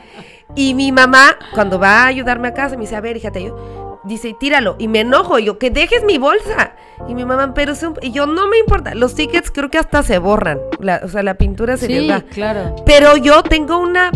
Y 0.56 0.74
mi 0.74 0.91
mamá, 0.91 1.38
cuando 1.54 1.78
va 1.78 2.04
a 2.04 2.08
ayudarme 2.08 2.48
a 2.48 2.54
casa, 2.54 2.76
me 2.76 2.82
dice, 2.82 2.96
a 2.96 3.02
ver, 3.02 3.17
híjate, 3.17 3.43
yo, 3.43 4.00
dice, 4.06 4.36
tíralo. 4.39 4.76
Y 4.80 4.88
me 4.88 5.02
enojo, 5.02 5.38
yo, 5.39 5.60
que 5.60 5.70
dejes 5.70 6.04
mi 6.04 6.17
bolsa. 6.17 6.72
Y 7.08 7.13
mi 7.13 7.26
mamá, 7.26 7.54
pero 7.54 7.74
y 8.02 8.12
yo, 8.12 8.26
no 8.26 8.48
me 8.48 8.58
importa. 8.58 8.96
Los 8.96 9.13
tickets 9.13 9.52
creo 9.52 9.70
que 9.70 9.78
hasta 9.78 10.04
se 10.04 10.17
borran. 10.20 10.60
o 11.04 11.08
sea, 11.10 11.22
la 11.22 11.36
pintura 11.36 11.78
se 11.78 11.88
sí, 11.88 12.10
claro. 12.32 12.76
Pero 12.86 13.17
yo 13.17 13.43
tengo 13.43 13.78
una, 13.78 14.12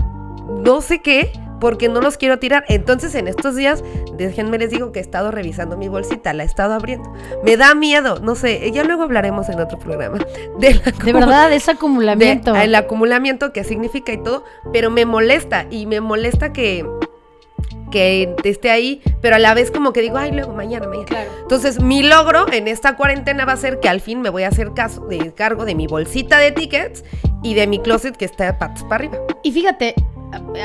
no 0.64 0.82
sé 0.82 1.02
qué, 1.02 1.32
porque 1.62 1.88
no 1.88 2.02
los 2.02 2.18
quiero 2.18 2.40
tirar. 2.40 2.66
Entonces, 2.68 3.16
en 3.16 3.30
estos 3.30 3.56
días, 3.56 3.84
déjenme 4.18 4.58
les 4.58 4.72
digo 4.72 4.92
que 4.92 5.00
he 5.00 5.02
estado 5.02 5.32
revisando 5.32 5.78
mi 5.78 5.88
bolsita, 5.88 6.34
la 6.34 6.44
he 6.44 6.46
estado 6.46 6.74
abriendo. 6.74 7.10
Me 7.46 7.56
da 7.56 7.74
miedo, 7.76 8.20
no 8.20 8.36
sé, 8.36 8.70
ya 8.72 8.84
luego 8.84 9.04
hablaremos 9.04 9.48
en 9.48 9.62
otro 9.62 9.80
programa. 9.80 10.18
De, 10.60 10.74
de 10.74 11.14
verdad, 11.14 11.54
es 11.54 11.70
acumulamiento. 11.70 12.56
el 12.56 12.76
acumulamiento, 12.76 13.54
que 13.54 13.64
significa 13.64 14.12
y 14.12 14.18
todo, 14.18 14.44
pero 14.74 14.90
me 14.90 15.06
molesta 15.06 15.68
y 15.70 15.86
me 15.86 16.02
molesta 16.02 16.52
que 16.52 16.86
que 17.92 18.34
esté 18.46 18.72
ahí, 18.72 19.02
pero 19.22 19.36
a 19.36 19.40
la 19.40 19.54
vez 19.54 19.70
como 19.70 19.92
que 19.92 20.02
digo, 20.02 20.18
ay, 20.18 20.32
luego 20.32 20.54
mañana, 20.54 20.88
mañana. 20.88 21.26
Entonces, 21.42 21.82
mi 21.82 22.02
logro 22.02 22.52
en 22.52 22.70
esta 22.70 22.96
cuarentena 22.96 23.44
va 23.44 23.52
a 23.52 23.58
ser 23.58 23.82
que 23.82 23.90
al 23.90 24.00
fin 24.00 24.22
me 24.22 24.30
voy 24.30 24.44
a 24.44 24.48
hacer 24.48 24.74
caso, 24.74 25.06
de 25.08 25.34
cargo 25.34 25.66
de 25.66 25.76
mi 25.76 25.88
bolsita 25.88 26.40
de 26.40 26.52
tickets 26.52 27.04
y 27.44 27.54
de 27.54 27.68
mi 27.68 27.80
closet 27.80 28.16
que 28.16 28.26
está 28.26 28.58
patas 28.58 28.84
para 28.84 28.96
arriba. 28.96 29.18
Y 29.44 29.52
fíjate, 29.52 29.94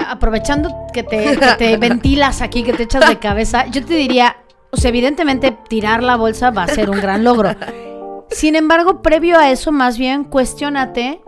aprovechando 0.08 0.70
que 0.92 1.02
te, 1.02 1.76
ventilas 1.78 2.42
aquí, 2.42 2.62
que 2.62 2.72
te 2.72 2.84
echas 2.84 3.08
de 3.08 3.18
cabeza, 3.18 3.66
yo 3.66 3.84
te 3.84 3.94
diría, 3.94 4.36
o 4.70 4.76
sea, 4.76 4.88
evidentemente 4.88 5.56
tirar 5.68 6.02
la 6.02 6.16
bolsa 6.16 6.50
va 6.50 6.64
a 6.64 6.68
ser 6.68 6.90
un 6.90 7.00
gran 7.00 7.24
logro. 7.24 7.54
Sin 8.30 8.56
embargo, 8.56 9.02
previo 9.02 9.38
a 9.38 9.50
eso, 9.50 9.72
más 9.72 9.98
bien 9.98 10.24
cuestionate, 10.24 11.20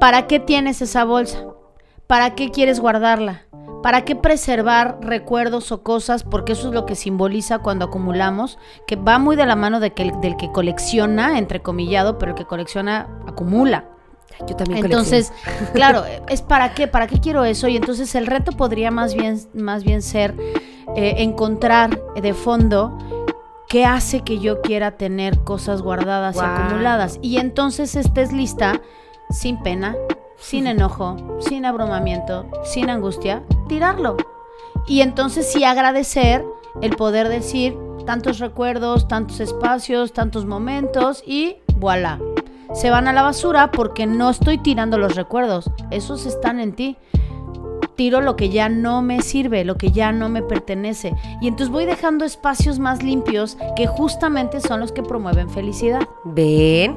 ¿para 0.00 0.26
qué 0.26 0.40
tienes 0.40 0.80
esa 0.82 1.04
bolsa? 1.04 1.44
¿para 2.08 2.34
qué 2.34 2.50
quieres 2.50 2.80
guardarla? 2.80 3.42
¿Para 3.82 4.04
qué 4.04 4.16
preservar 4.16 4.98
recuerdos 5.00 5.70
o 5.70 5.84
cosas? 5.84 6.24
Porque 6.24 6.52
eso 6.52 6.68
es 6.68 6.74
lo 6.74 6.84
que 6.84 6.96
simboliza 6.96 7.60
cuando 7.60 7.84
acumulamos, 7.84 8.58
que 8.88 8.96
va 8.96 9.20
muy 9.20 9.36
de 9.36 9.46
la 9.46 9.54
mano 9.54 9.78
de 9.78 9.92
que, 9.92 10.10
del 10.20 10.36
que 10.36 10.50
colecciona, 10.50 11.38
entrecomillado, 11.38 12.18
pero 12.18 12.32
el 12.32 12.36
que 12.36 12.44
colecciona 12.44 13.06
acumula. 13.28 13.84
Yo 14.46 14.56
también 14.56 14.84
Entonces, 14.84 15.32
claro, 15.74 16.04
es 16.28 16.42
para 16.42 16.74
qué, 16.74 16.86
para 16.86 17.06
qué 17.06 17.20
quiero 17.20 17.44
eso. 17.44 17.68
Y 17.68 17.76
entonces 17.76 18.14
el 18.14 18.26
reto 18.26 18.52
podría 18.52 18.90
más 18.90 19.14
bien, 19.14 19.40
más 19.54 19.84
bien 19.84 20.02
ser 20.02 20.34
eh, 20.96 21.14
encontrar 21.18 22.00
de 22.14 22.34
fondo 22.34 22.96
qué 23.68 23.84
hace 23.84 24.22
que 24.22 24.38
yo 24.38 24.62
quiera 24.62 24.92
tener 24.92 25.40
cosas 25.40 25.82
guardadas 25.82 26.36
y 26.36 26.40
acumuladas. 26.40 27.18
Y 27.20 27.38
entonces 27.38 27.96
estés 27.96 28.32
lista, 28.32 28.80
sin 29.30 29.62
pena, 29.62 29.96
sin 30.38 30.66
enojo, 30.66 31.16
sin 31.40 31.64
abrumamiento, 31.64 32.46
sin 32.64 32.90
angustia, 32.90 33.42
tirarlo. 33.68 34.16
Y 34.86 35.02
entonces 35.02 35.50
sí 35.52 35.64
agradecer 35.64 36.44
el 36.80 36.96
poder 36.96 37.28
decir 37.28 37.76
tantos 38.06 38.38
recuerdos, 38.38 39.06
tantos 39.06 39.40
espacios, 39.40 40.12
tantos 40.12 40.46
momentos 40.46 41.22
y 41.26 41.58
voilà. 41.76 42.18
Se 42.74 42.90
van 42.90 43.08
a 43.08 43.12
la 43.12 43.22
basura 43.22 43.70
porque 43.70 44.06
no 44.06 44.30
estoy 44.30 44.58
tirando 44.58 44.98
los 44.98 45.16
recuerdos, 45.16 45.70
esos 45.90 46.26
están 46.26 46.60
en 46.60 46.72
ti. 46.74 46.96
Tiro 47.96 48.20
lo 48.20 48.36
que 48.36 48.48
ya 48.50 48.68
no 48.68 49.02
me 49.02 49.22
sirve, 49.22 49.64
lo 49.64 49.76
que 49.76 49.90
ya 49.90 50.12
no 50.12 50.28
me 50.28 50.42
pertenece. 50.42 51.14
Y 51.40 51.48
entonces 51.48 51.70
voy 51.70 51.84
dejando 51.84 52.24
espacios 52.24 52.78
más 52.78 53.02
limpios 53.02 53.58
que 53.74 53.88
justamente 53.88 54.60
son 54.60 54.78
los 54.78 54.92
que 54.92 55.02
promueven 55.02 55.50
felicidad. 55.50 56.06
Ven, 56.24 56.96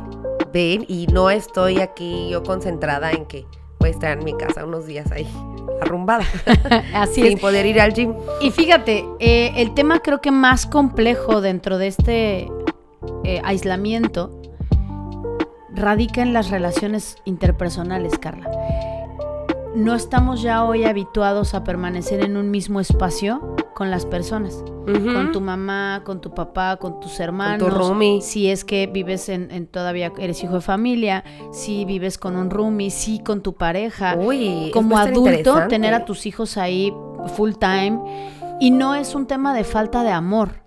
ven, 0.54 0.86
y 0.88 1.08
no 1.08 1.32
estoy 1.32 1.80
aquí 1.80 2.30
yo 2.30 2.44
concentrada 2.44 3.12
en 3.12 3.26
que 3.26 3.48
voy 3.80 3.90
a 3.90 3.92
estar 3.94 4.16
en 4.16 4.24
mi 4.24 4.38
casa 4.38 4.64
unos 4.64 4.86
días 4.86 5.12
ahí 5.12 5.28
arrumbada, 5.82 6.24
Así 6.94 7.24
sin 7.24 7.34
es. 7.34 7.40
poder 7.40 7.66
ir 7.66 7.82
al 7.82 7.94
gym. 7.94 8.14
Y 8.40 8.52
fíjate, 8.52 9.04
eh, 9.20 9.54
el 9.56 9.74
tema 9.74 10.02
creo 10.02 10.22
que 10.22 10.30
más 10.30 10.68
complejo 10.68 11.42
dentro 11.42 11.80
de 11.80 11.88
este 11.88 12.48
eh, 13.24 13.42
aislamiento 13.44 14.41
radica 15.74 16.22
en 16.22 16.34
las 16.34 16.50
relaciones 16.50 17.18
interpersonales, 17.26 18.18
Carla. 18.18 18.50
No 19.76 19.96
estamos 19.96 20.42
ya 20.42 20.66
hoy 20.66 20.84
habituados 20.84 21.54
a 21.54 21.64
permanecer 21.64 22.24
en 22.24 22.36
un 22.36 22.52
mismo 22.52 22.82
espacio 22.82 23.56
con 23.74 23.90
las 23.90 24.06
personas. 24.06 24.64
Con 24.86 25.32
tu 25.32 25.40
mamá, 25.40 26.02
con 26.04 26.20
tu 26.20 26.34
papá, 26.34 26.78
con 26.78 27.00
tus 27.00 27.20
hermanos. 27.20 27.74
roomie. 27.74 28.22
Si 28.22 28.50
es 28.50 28.66
que 28.66 28.88
vives 28.88 29.30
en, 29.30 29.50
en 29.52 29.68
todavía 29.68 30.12
eres 30.18 30.44
hijo 30.44 30.56
de 30.56 30.62
familia, 30.62 31.24
si 31.54 31.86
vives 31.86 32.18
con 32.18 32.36
un 32.36 32.50
roomie, 32.50 32.90
si 32.90 33.20
con 33.20 33.42
tu 33.42 33.54
pareja 33.54 34.18
Uy, 34.18 34.72
como 34.74 34.98
adulto 34.98 35.68
tener 35.68 35.94
a 35.94 36.04
tus 36.04 36.26
hijos 36.26 36.58
ahí 36.58 36.94
full 37.36 37.54
time 37.54 38.00
y 38.60 38.72
no 38.72 38.96
es 38.96 39.16
un 39.16 39.26
tema 39.26 39.54
de 39.54 39.64
falta 39.64 40.04
de 40.04 40.12
amor, 40.12 40.62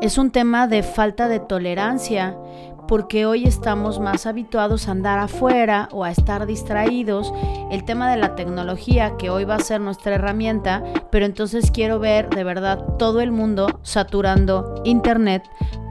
es 0.00 0.16
un 0.16 0.30
tema 0.30 0.66
de 0.66 0.82
falta 0.82 1.28
de 1.28 1.40
tolerancia 1.40 2.38
porque 2.90 3.24
hoy 3.24 3.44
estamos 3.44 4.00
más 4.00 4.26
habituados 4.26 4.88
a 4.88 4.90
andar 4.90 5.20
afuera 5.20 5.88
o 5.92 6.02
a 6.02 6.10
estar 6.10 6.44
distraídos. 6.44 7.32
El 7.70 7.84
tema 7.84 8.10
de 8.10 8.16
la 8.16 8.34
tecnología, 8.34 9.16
que 9.16 9.30
hoy 9.30 9.44
va 9.44 9.54
a 9.54 9.60
ser 9.60 9.80
nuestra 9.80 10.16
herramienta, 10.16 10.82
pero 11.12 11.24
entonces 11.24 11.70
quiero 11.70 12.00
ver 12.00 12.28
de 12.30 12.42
verdad 12.42 12.84
todo 12.98 13.20
el 13.20 13.30
mundo 13.30 13.78
saturando 13.84 14.74
Internet 14.82 15.44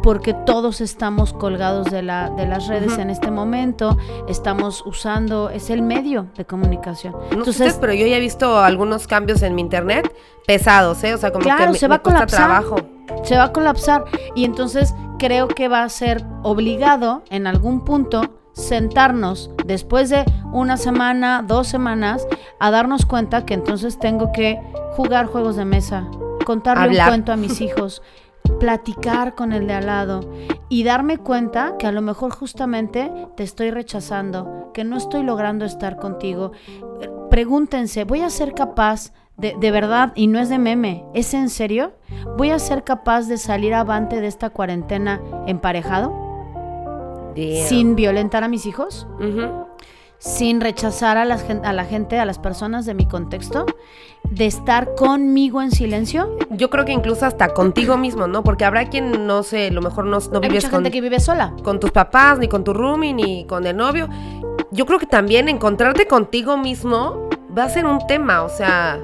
porque 0.03 0.33
todos 0.33 0.81
estamos 0.81 1.31
colgados 1.31 1.89
de, 1.89 2.01
la, 2.01 2.31
de 2.31 2.45
las 2.45 2.67
redes 2.67 2.97
en 2.97 3.09
este 3.09 3.31
momento, 3.31 3.97
estamos 4.27 4.83
usando, 4.85 5.49
es 5.49 5.69
el 5.69 5.81
medio 5.81 6.27
de 6.35 6.43
comunicación. 6.43 7.13
No 7.13 7.19
sé 7.21 7.25
Entonces, 7.31 7.55
ustedes, 7.55 7.77
pero 7.79 7.93
yo 7.93 8.07
ya 8.07 8.17
he 8.17 8.21
visto 8.21 8.59
algunos 8.59 9.07
cambios 9.07 9.41
en 9.41 9.55
mi 9.55 9.62
internet 9.62 10.13
pesados, 10.45 11.01
¿eh? 11.05 11.13
O 11.13 11.17
sea, 11.17 11.31
como 11.31 11.43
Claro, 11.45 11.63
que 11.65 11.71
me, 11.71 11.77
se 11.77 11.88
va 11.88 11.95
me 11.95 11.95
a 11.95 12.01
colapsar. 12.01 12.27
trabajo. 12.27 12.75
se 13.23 13.38
va 13.38 13.45
a 13.45 13.53
colapsar 13.53 14.03
y 14.35 14.43
entonces 14.43 14.93
creo 15.19 15.47
que 15.47 15.67
va 15.67 15.84
a 15.84 15.89
ser 15.89 16.25
obligado 16.41 17.23
en 17.29 17.45
algún 17.45 17.86
punto 17.86 18.39
sentarnos 18.53 19.51
después 19.65 20.10
de 20.10 20.25
una 20.51 20.77
semana, 20.77 21.43
dos 21.45 21.67
semanas, 21.67 22.27
a 22.60 22.71
darnos 22.71 23.05
cuenta 23.05 23.45
que 23.45 23.53
entonces 23.53 23.99
tengo 23.99 24.32
que 24.32 24.60
jugar 24.95 25.27
juegos 25.27 25.55
de 25.55 25.65
mesa, 25.65 26.10
contarle 26.45 26.84
Hablar. 26.84 27.08
un 27.08 27.12
cuento 27.12 27.32
a 27.32 27.38
mis 27.38 27.62
hijos, 27.62 28.01
platicar 28.60 29.36
con 29.36 29.53
el 29.53 29.67
de 29.67 29.73
al 29.73 29.86
lado 29.86 30.21
y 30.69 30.84
darme 30.84 31.17
cuenta 31.17 31.75
que 31.77 31.86
a 31.88 31.91
lo 31.91 32.01
mejor 32.01 32.32
justamente 32.34 33.12
te 33.38 33.43
estoy 33.43 33.71
rechazando, 33.71 34.71
que 34.73 34.84
no 34.84 34.97
estoy 34.97 35.23
logrando 35.23 35.65
estar 35.65 35.97
contigo. 35.97 36.51
Pregúntense, 37.29 38.05
¿voy 38.05 38.21
a 38.21 38.29
ser 38.29 38.53
capaz 38.53 39.13
de, 39.39 39.56
de 39.60 39.71
verdad, 39.71 40.12
y 40.15 40.28
no 40.28 40.39
es 40.39 40.49
de 40.49 40.60
meme, 40.60 41.06
¿es 41.13 41.34
en 41.34 41.49
serio? 41.49 41.91
¿Voy 42.38 42.49
a 42.52 42.60
ser 42.60 42.84
capaz 42.84 43.28
de 43.28 43.38
salir 43.38 43.73
avante 43.73 44.19
de 44.21 44.28
esta 44.28 44.49
cuarentena 44.49 45.21
emparejado? 45.47 46.12
Damn. 47.36 47.67
¿Sin 47.67 47.95
violentar 47.95 48.43
a 48.43 48.47
mis 48.47 48.65
hijos? 48.65 49.08
¿Sin 50.17 50.60
rechazar 50.60 51.17
a 51.17 51.23
la, 51.23 51.38
gen- 51.38 51.65
a 51.65 51.71
la 51.71 51.86
gente, 51.86 52.19
a 52.19 52.25
las 52.25 52.39
personas 52.39 52.86
de 52.86 52.93
mi 52.93 53.06
contexto? 53.06 53.65
¿De 54.30 54.45
estar 54.45 54.93
conmigo 54.95 55.62
en 55.62 55.71
silencio? 55.71 56.36
Yo 56.49 56.69
creo 56.69 56.84
que 56.84 56.91
incluso 56.91 57.25
hasta 57.25 57.54
contigo 57.54 57.95
mismo, 57.95 58.28
¿no? 58.28 58.43
Porque 58.43 58.65
habrá 58.65 58.89
quien 58.89 59.25
no 59.25 59.43
sé, 59.43 59.67
a 59.67 59.71
lo 59.71 59.82
mejor 59.82 60.06
no, 60.06 60.19
no 60.19 60.39
Hay 60.43 60.49
vives 60.49 60.65
mucha 60.65 60.69
con, 60.71 60.84
gente 60.84 60.91
que 60.91 60.99
vive 61.02 61.21
sola. 61.21 61.54
con 61.63 61.80
tus 61.80 61.91
papás, 61.91 62.38
ni 62.39 62.49
con 62.49 62.65
tu 62.65 62.73
roomie, 62.73 63.13
ni 63.13 63.45
con 63.45 63.65
el 63.65 63.78
novio. 63.78 64.10
Yo 64.71 64.86
creo 64.86 64.99
que 64.99 65.06
también 65.06 65.47
encontrarte 65.47 66.06
contigo 66.06 66.58
mismo 66.58 67.30
va 67.58 67.63
a 67.63 67.69
ser 67.69 67.86
un 67.86 68.06
tema, 68.06 68.43
o 68.43 68.49
sea, 68.49 68.99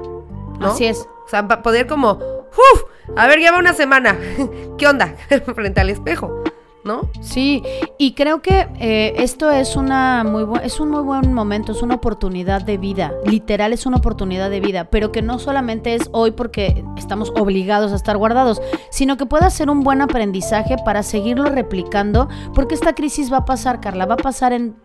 ¿no? 0.59 0.67
Así 0.67 0.85
es. 0.85 1.07
O 1.25 1.29
sea, 1.29 1.47
poder 1.47 1.87
como, 1.87 2.11
¡uf! 2.13 2.83
A 3.15 3.27
ver, 3.27 3.39
ya 3.39 3.51
va 3.51 3.59
una 3.59 3.73
semana. 3.73 4.17
¿Qué 4.77 4.87
onda? 4.87 5.15
Frente 5.55 5.81
al 5.81 5.89
espejo, 5.89 6.43
¿no? 6.83 7.09
Sí, 7.21 7.63
y 7.97 8.13
creo 8.13 8.41
que 8.41 8.67
eh, 8.79 9.13
esto 9.17 9.51
es 9.51 9.75
una 9.75 10.23
muy 10.23 10.45
es 10.63 10.79
un 10.79 10.89
muy 10.89 11.01
buen 11.01 11.33
momento, 11.33 11.71
es 11.71 11.81
una 11.81 11.95
oportunidad 11.95 12.61
de 12.61 12.77
vida, 12.77 13.13
literal 13.25 13.73
es 13.73 13.85
una 13.85 13.97
oportunidad 13.97 14.49
de 14.49 14.59
vida, 14.59 14.89
pero 14.89 15.11
que 15.11 15.21
no 15.21 15.39
solamente 15.39 15.95
es 15.95 16.09
hoy 16.11 16.31
porque 16.31 16.83
estamos 16.97 17.31
obligados 17.35 17.91
a 17.91 17.95
estar 17.95 18.17
guardados, 18.17 18.61
sino 18.91 19.17
que 19.17 19.25
pueda 19.25 19.49
ser 19.49 19.69
un 19.69 19.81
buen 19.81 20.01
aprendizaje 20.01 20.75
para 20.83 21.03
seguirlo 21.03 21.45
replicando, 21.45 22.29
porque 22.53 22.75
esta 22.75 22.93
crisis 22.93 23.31
va 23.31 23.37
a 23.37 23.45
pasar, 23.45 23.81
Carla, 23.81 24.05
va 24.05 24.15
a 24.15 24.17
pasar 24.17 24.53
en 24.53 24.75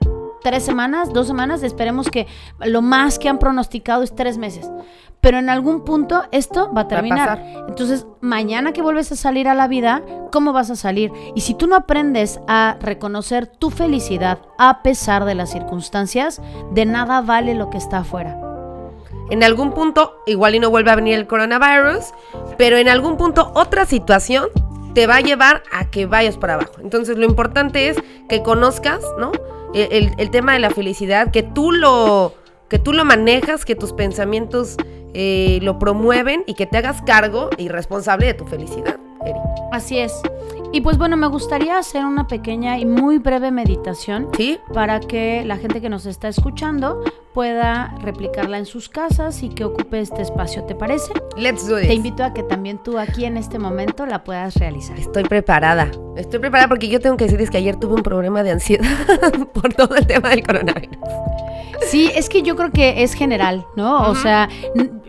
tres 0.42 0.64
semanas, 0.64 1.12
dos 1.12 1.26
semanas, 1.26 1.62
esperemos 1.62 2.08
que 2.10 2.26
lo 2.60 2.82
más 2.82 3.18
que 3.18 3.28
han 3.28 3.38
pronosticado 3.38 4.02
es 4.02 4.14
tres 4.14 4.38
meses. 4.38 4.70
Pero 5.20 5.38
en 5.38 5.50
algún 5.50 5.84
punto 5.84 6.22
esto 6.32 6.72
va 6.72 6.82
a 6.82 6.88
terminar. 6.88 7.38
pasar. 7.38 7.64
Entonces, 7.68 8.06
mañana 8.20 8.72
que 8.72 8.80
vuelves 8.80 9.12
a 9.12 9.16
salir 9.16 9.48
a 9.48 9.54
la 9.54 9.68
vida, 9.68 10.02
¿cómo 10.32 10.52
vas 10.52 10.70
a 10.70 10.76
salir? 10.76 11.12
Y 11.34 11.42
si 11.42 11.54
tú 11.54 11.66
no 11.66 11.76
aprendes 11.76 12.40
a 12.48 12.76
reconocer 12.80 13.46
tu 13.46 13.70
felicidad 13.70 14.38
a 14.58 14.82
pesar 14.82 15.26
de 15.26 15.34
las 15.34 15.50
circunstancias, 15.50 16.40
de 16.72 16.86
nada 16.86 17.20
vale 17.20 17.54
lo 17.54 17.68
que 17.68 17.76
está 17.76 17.98
afuera. 17.98 18.38
En 19.30 19.44
algún 19.44 19.72
punto, 19.72 20.22
igual 20.26 20.54
y 20.54 20.58
no 20.58 20.70
vuelve 20.70 20.90
a 20.90 20.96
venir 20.96 21.14
el 21.14 21.26
coronavirus, 21.26 22.12
pero 22.58 22.78
en 22.78 22.88
algún 22.88 23.16
punto 23.16 23.52
otra 23.54 23.84
situación 23.86 24.48
te 24.94 25.06
va 25.06 25.16
a 25.16 25.20
llevar 25.20 25.62
a 25.70 25.88
que 25.88 26.06
vayas 26.06 26.36
para 26.36 26.54
abajo. 26.54 26.72
Entonces 26.82 27.16
lo 27.16 27.24
importante 27.24 27.88
es 27.88 27.96
que 28.28 28.42
conozcas, 28.42 29.04
¿no? 29.18 29.32
El, 29.74 30.30
tema 30.30 30.52
de 30.54 30.58
la 30.58 30.70
felicidad, 30.70 31.30
que 31.30 31.42
tú 31.42 31.72
lo, 31.72 32.34
que 32.68 32.78
tú 32.78 32.92
lo 32.92 33.04
manejas, 33.04 33.64
que 33.64 33.76
tus 33.76 33.92
pensamientos 33.92 34.76
eh, 35.14 35.58
lo 35.62 35.78
promueven 35.78 36.44
y 36.46 36.54
que 36.54 36.66
te 36.66 36.78
hagas 36.78 37.02
cargo 37.02 37.50
y 37.56 37.68
responsable 37.68 38.26
de 38.26 38.34
tu 38.34 38.44
felicidad, 38.46 38.98
Eri. 39.24 39.38
Así 39.72 39.98
es. 39.98 40.12
Y 40.72 40.82
pues 40.82 40.98
bueno, 40.98 41.16
me 41.16 41.26
gustaría 41.26 41.78
hacer 41.78 42.04
una 42.04 42.28
pequeña 42.28 42.78
y 42.78 42.86
muy 42.86 43.18
breve 43.18 43.50
meditación 43.50 44.28
¿Sí? 44.36 44.58
para 44.72 45.00
que 45.00 45.44
la 45.44 45.56
gente 45.56 45.80
que 45.80 45.88
nos 45.88 46.06
está 46.06 46.28
escuchando 46.28 47.02
pueda 47.34 47.92
replicarla 48.02 48.56
en 48.58 48.66
sus 48.66 48.88
casas 48.88 49.42
y 49.42 49.48
que 49.48 49.64
ocupe 49.64 49.98
este 50.00 50.22
espacio, 50.22 50.62
¿te 50.64 50.76
parece? 50.76 51.12
Let's 51.36 51.66
do 51.66 51.76
Te 51.76 51.82
this. 51.88 51.96
invito 51.96 52.22
a 52.22 52.32
que 52.32 52.44
también 52.44 52.78
tú 52.78 52.98
aquí 52.98 53.24
en 53.24 53.36
este 53.36 53.58
momento 53.58 54.06
la 54.06 54.22
puedas 54.22 54.54
realizar. 54.56 54.96
Estoy 54.96 55.24
preparada. 55.24 55.90
Estoy 56.16 56.38
preparada 56.38 56.68
porque 56.68 56.88
yo 56.88 57.00
tengo 57.00 57.16
que 57.16 57.24
decirles 57.24 57.50
que 57.50 57.56
ayer 57.58 57.74
tuve 57.74 57.94
un 57.94 58.02
problema 58.04 58.44
de 58.44 58.52
ansiedad 58.52 58.88
por 59.52 59.74
todo 59.74 59.96
el 59.96 60.06
tema 60.06 60.28
del 60.30 60.44
coronavirus. 60.46 60.98
Sí, 61.88 62.10
es 62.14 62.28
que 62.28 62.42
yo 62.42 62.54
creo 62.54 62.70
que 62.70 63.02
es 63.02 63.14
general, 63.14 63.66
¿no? 63.74 64.08
O 64.08 64.14
sea, 64.14 64.48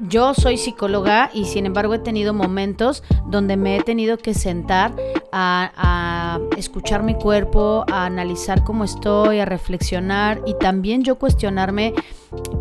yo 0.07 0.33
soy 0.33 0.57
psicóloga 0.57 1.29
y 1.33 1.45
sin 1.45 1.65
embargo 1.65 1.93
he 1.93 1.99
tenido 1.99 2.33
momentos 2.33 3.03
donde 3.27 3.57
me 3.57 3.77
he 3.77 3.83
tenido 3.83 4.17
que 4.17 4.33
sentar 4.33 4.95
a, 5.31 5.71
a 5.75 6.39
escuchar 6.57 7.03
mi 7.03 7.15
cuerpo, 7.15 7.85
a 7.91 8.05
analizar 8.05 8.63
cómo 8.63 8.83
estoy, 8.83 9.39
a 9.39 9.45
reflexionar 9.45 10.41
y 10.45 10.55
también 10.57 11.03
yo 11.03 11.17
cuestionarme 11.17 11.93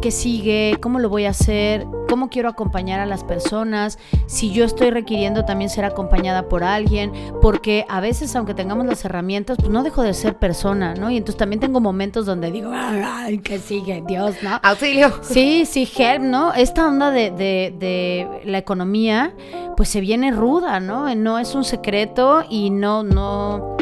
qué 0.01 0.11
sigue, 0.11 0.77
cómo 0.81 0.99
lo 0.99 1.09
voy 1.09 1.27
a 1.27 1.31
hacer, 1.31 1.87
cómo 2.09 2.29
quiero 2.29 2.49
acompañar 2.49 3.01
a 3.01 3.07
las 3.07 3.23
personas, 3.23 3.99
si 4.27 4.51
yo 4.51 4.65
estoy 4.65 4.91
requiriendo 4.91 5.45
también 5.45 5.71
ser 5.71 5.85
acompañada 5.85 6.49
por 6.49 6.65
alguien, 6.65 7.13
porque 7.41 7.85
a 7.89 8.01
veces 8.01 8.35
aunque 8.35 8.55
tengamos 8.55 8.87
las 8.87 9.05
herramientas, 9.05 9.59
pues 9.59 9.71
no 9.71 9.83
dejo 9.83 10.03
de 10.03 10.15
ser 10.15 10.37
persona, 10.37 10.95
¿no? 10.95 11.11
Y 11.11 11.17
entonces 11.17 11.39
también 11.39 11.61
tengo 11.61 11.81
momentos 11.81 12.27
donde 12.27 12.51
digo, 12.51 12.71
ay, 12.75 13.39
¿qué 13.39 13.59
sigue? 13.59 14.03
Dios, 14.07 14.37
¿no? 14.43 14.59
Auxilio. 14.63 15.13
Sí, 15.23 15.65
sí, 15.67 15.89
help, 15.97 16.23
¿no? 16.23 16.53
Esta 16.53 16.89
onda 16.89 17.11
de, 17.11 17.31
de, 17.31 17.75
de 17.79 18.41
la 18.45 18.59
economía, 18.59 19.35
pues 19.77 19.89
se 19.89 20.01
viene 20.01 20.33
ruda, 20.33 20.81
¿no? 20.81 21.15
No 21.15 21.39
es 21.39 21.55
un 21.55 21.65
secreto 21.65 22.45
y 22.49 22.71
no, 22.71 23.03
no 23.03 23.77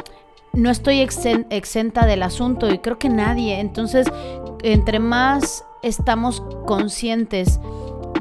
no 0.54 0.70
estoy 0.70 1.00
exenta 1.00 2.04
del 2.04 2.22
asunto 2.22 2.68
y 2.68 2.78
creo 2.78 2.98
que 2.98 3.08
nadie. 3.08 3.60
Entonces, 3.60 4.08
entre 4.62 4.98
más 4.98 5.64
estamos 5.82 6.42
conscientes 6.66 7.60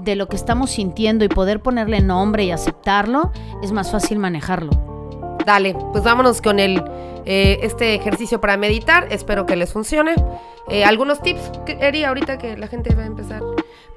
de 0.02 0.16
lo 0.16 0.28
que 0.28 0.36
estamos 0.36 0.72
sintiendo 0.72 1.26
y 1.26 1.30
poder 1.30 1.62
ponerle 1.62 2.02
nombre 2.02 2.46
y 2.46 2.52
aceptarlo, 2.52 3.32
es 3.62 3.72
más 3.72 3.92
fácil 3.92 4.20
manejarlo. 4.20 4.72
Dale, 5.46 5.76
pues 5.92 6.04
vámonos 6.04 6.42
con 6.42 6.60
el, 6.60 6.84
eh, 7.26 7.60
este 7.62 7.96
ejercicio 7.96 8.40
para 8.40 8.58
meditar. 8.58 9.08
Espero 9.12 9.46
que 9.46 9.56
les 9.56 9.72
funcione. 9.72 10.16
Eh, 10.70 10.84
¿Algunos 10.84 11.22
tips, 11.22 11.52
Eri, 11.68 12.04
ahorita 12.04 12.38
que 12.38 12.58
la 12.58 12.68
gente 12.68 12.94
va 12.96 13.04
a 13.04 13.06
empezar? 13.06 13.42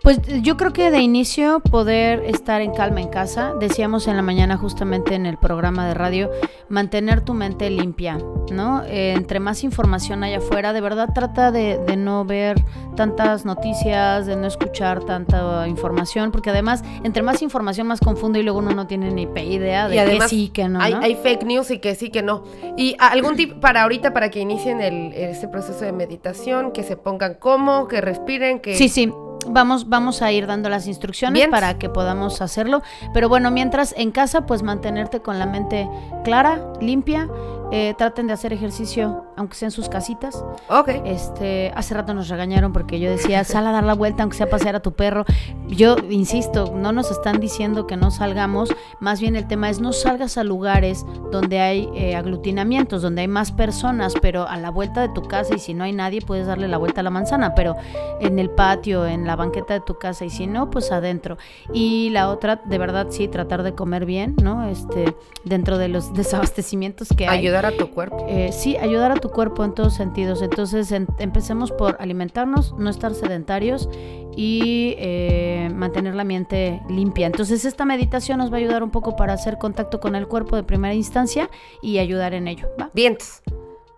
Pues 0.02 0.18
yo 0.42 0.56
creo 0.56 0.72
que 0.72 0.90
de 0.90 1.00
inicio 1.00 1.60
poder 1.60 2.24
estar 2.24 2.62
en 2.62 2.72
calma 2.72 3.02
en 3.02 3.08
casa, 3.08 3.52
decíamos 3.60 4.08
en 4.08 4.16
la 4.16 4.22
mañana 4.22 4.56
justamente 4.56 5.14
en 5.14 5.26
el 5.26 5.36
programa 5.36 5.86
de 5.86 5.92
radio, 5.92 6.30
mantener 6.70 7.20
tu 7.20 7.34
mente 7.34 7.68
limpia, 7.68 8.18
¿no? 8.50 8.82
Eh, 8.84 9.12
entre 9.14 9.40
más 9.40 9.62
información 9.62 10.24
hay 10.24 10.34
afuera, 10.34 10.72
de 10.72 10.80
verdad 10.80 11.10
trata 11.14 11.52
de, 11.52 11.78
no 11.98 12.24
ver 12.24 12.64
tantas 12.96 13.44
noticias, 13.44 14.24
de 14.24 14.36
no 14.36 14.46
escuchar 14.46 15.04
tanta 15.04 15.68
información, 15.68 16.32
porque 16.32 16.48
además 16.48 16.82
entre 17.04 17.22
más 17.22 17.42
información 17.42 17.86
más 17.86 18.00
confunde 18.00 18.40
y 18.40 18.42
luego 18.42 18.60
uno 18.60 18.70
no 18.70 18.86
tiene 18.86 19.10
ni 19.10 19.22
idea 19.24 19.86
de 19.88 19.96
que 19.96 20.28
sí, 20.28 20.48
que 20.48 20.66
no. 20.66 20.80
Hay, 20.80 20.94
hay, 20.94 21.14
fake 21.14 21.44
news 21.44 21.70
y 21.70 21.78
que 21.78 21.94
sí, 21.94 22.08
que 22.08 22.22
no. 22.22 22.44
Y 22.74 22.96
algún 22.98 23.36
tip 23.36 23.60
para 23.60 23.82
ahorita, 23.82 24.14
para 24.14 24.30
que 24.30 24.40
inicien 24.40 24.80
el, 24.80 25.12
este 25.12 25.46
proceso 25.46 25.84
de 25.84 25.92
meditación, 25.92 26.72
que 26.72 26.84
se 26.84 26.96
pongan 26.96 27.34
como, 27.34 27.86
que 27.86 28.00
respiren, 28.00 28.60
que... 28.60 28.74
Sí, 28.76 28.88
sí. 28.88 29.12
Vamos, 29.48 29.88
vamos 29.88 30.22
a 30.22 30.32
ir 30.32 30.46
dando 30.46 30.68
las 30.68 30.86
instrucciones 30.86 31.48
para 31.48 31.78
que 31.78 31.88
podamos 31.88 32.40
hacerlo. 32.40 32.82
Pero 33.12 33.28
bueno, 33.28 33.50
mientras 33.50 33.94
en 33.96 34.10
casa, 34.10 34.46
pues 34.46 34.62
mantenerte 34.62 35.20
con 35.20 35.38
la 35.38 35.46
mente 35.46 35.88
clara, 36.24 36.72
limpia. 36.80 37.28
Eh, 37.72 37.94
traten 37.96 38.26
de 38.26 38.32
hacer 38.32 38.52
ejercicio, 38.52 39.24
aunque 39.36 39.54
sea 39.54 39.66
en 39.66 39.72
sus 39.72 39.88
casitas. 39.88 40.44
Ok. 40.68 40.88
Este, 41.04 41.72
hace 41.76 41.94
rato 41.94 42.14
nos 42.14 42.28
regañaron 42.28 42.72
porque 42.72 42.98
yo 42.98 43.10
decía, 43.10 43.44
sal 43.44 43.66
a 43.66 43.72
dar 43.72 43.84
la 43.84 43.94
vuelta, 43.94 44.22
aunque 44.22 44.36
sea 44.36 44.48
pasear 44.48 44.74
a 44.74 44.80
tu 44.80 44.92
perro. 44.92 45.24
Yo 45.68 45.96
insisto, 46.10 46.72
no 46.74 46.92
nos 46.92 47.10
están 47.10 47.38
diciendo 47.38 47.86
que 47.86 47.96
no 47.96 48.10
salgamos. 48.10 48.74
Más 48.98 49.20
bien 49.20 49.36
el 49.36 49.46
tema 49.46 49.70
es 49.70 49.80
no 49.80 49.92
salgas 49.92 50.36
a 50.36 50.44
lugares 50.44 51.06
donde 51.30 51.60
hay 51.60 51.88
eh, 51.94 52.16
aglutinamientos, 52.16 53.02
donde 53.02 53.22
hay 53.22 53.28
más 53.28 53.52
personas, 53.52 54.14
pero 54.20 54.48
a 54.48 54.56
la 54.56 54.70
vuelta 54.70 55.00
de 55.00 55.08
tu 55.10 55.22
casa 55.22 55.54
y 55.54 55.58
si 55.60 55.72
no 55.74 55.84
hay 55.84 55.92
nadie, 55.92 56.22
puedes 56.22 56.46
darle 56.46 56.66
la 56.66 56.76
vuelta 56.76 57.00
a 57.00 57.04
la 57.04 57.10
manzana. 57.10 57.54
Pero 57.54 57.76
en 58.20 58.38
el 58.38 58.50
patio, 58.50 59.06
en 59.06 59.26
la 59.26 59.36
banqueta 59.36 59.74
de 59.74 59.80
tu 59.80 59.96
casa 59.98 60.24
y 60.24 60.30
si 60.30 60.46
no, 60.46 60.70
pues 60.70 60.90
adentro. 60.90 61.38
Y 61.72 62.10
la 62.10 62.30
otra, 62.30 62.56
de 62.64 62.78
verdad, 62.78 63.06
sí, 63.10 63.28
tratar 63.28 63.62
de 63.62 63.74
comer 63.74 64.06
bien, 64.06 64.34
¿no? 64.42 64.66
Este, 64.66 65.14
dentro 65.44 65.78
de 65.78 65.88
los 65.88 66.12
desabastecimientos 66.14 67.08
que 67.16 67.28
hay. 67.28 67.38
Ayudar 67.66 67.74
a 67.74 67.76
tu 67.76 67.90
cuerpo. 67.90 68.26
Eh, 68.28 68.52
sí, 68.52 68.76
ayudar 68.76 69.12
a 69.12 69.16
tu 69.16 69.30
cuerpo 69.30 69.64
en 69.64 69.74
todos 69.74 69.94
sentidos. 69.94 70.42
Entonces, 70.42 70.92
empecemos 70.92 71.72
por 71.72 71.96
alimentarnos, 72.00 72.74
no 72.78 72.88
estar 72.90 73.14
sedentarios 73.14 73.88
y 74.36 74.94
eh, 74.98 75.70
mantener 75.74 76.14
la 76.14 76.24
mente 76.24 76.80
limpia. 76.88 77.26
Entonces, 77.26 77.64
esta 77.64 77.84
meditación 77.84 78.38
nos 78.38 78.50
va 78.50 78.56
a 78.56 78.58
ayudar 78.60 78.82
un 78.82 78.90
poco 78.90 79.16
para 79.16 79.34
hacer 79.34 79.58
contacto 79.58 80.00
con 80.00 80.14
el 80.14 80.26
cuerpo 80.26 80.56
de 80.56 80.62
primera 80.62 80.94
instancia 80.94 81.50
y 81.82 81.98
ayudar 81.98 82.34
en 82.34 82.48
ello. 82.48 82.68
¿va? 82.80 82.90
Bien. 82.94 83.18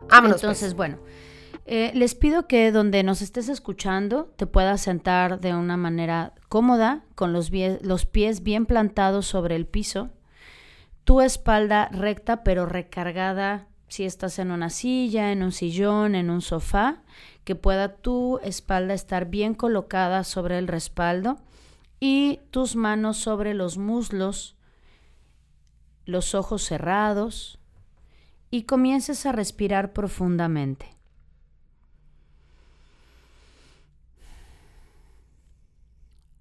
Vámonos. 0.09 0.41
Pues. 0.41 0.43
Entonces, 0.43 0.75
bueno. 0.75 0.99
Eh, 1.65 1.93
les 1.95 2.17
pido 2.17 2.49
que 2.49 2.73
donde 2.73 3.05
nos 3.05 3.23
estés 3.23 3.49
escuchando 3.49 4.33
te 4.37 4.49
puedas 4.49 4.81
sentar 4.81 5.41
de 5.41 5.55
una 5.55 5.77
manera 5.77 6.35
cómoda, 6.49 7.05
con 7.15 7.33
los, 7.33 7.53
los 7.83 8.05
pies 8.05 8.43
bien 8.43 8.67
plantados 8.67 9.27
sobre 9.27 9.55
el 9.55 9.67
piso, 9.67 10.11
tu 11.05 11.21
espalda 11.21 11.89
recta 11.89 12.45
pero 12.45 12.67
recargada 12.67 13.67
si 13.89 14.05
estás 14.05 14.39
en 14.39 14.51
una 14.51 14.71
silla, 14.71 15.33
en 15.33 15.43
un 15.43 15.53
sillón, 15.53 16.15
en 16.15 16.31
un 16.31 16.41
sofá, 16.41 17.03
que 17.45 17.55
pueda 17.55 17.97
tu 17.97 18.39
espalda 18.43 18.95
estar 18.95 19.27
bien 19.27 19.55
colocada 19.55 20.25
sobre 20.25 20.57
el 20.59 20.67
respaldo 20.67 21.39
y 22.01 22.41
tus 22.51 22.75
manos 22.75 23.19
sobre 23.19 23.53
los 23.53 23.77
muslos, 23.77 24.57
los 26.07 26.35
ojos 26.35 26.63
cerrados 26.63 27.59
y 28.51 28.63
comiences 28.63 29.27
a 29.27 29.33
respirar 29.33 29.93
profundamente. 29.93 30.97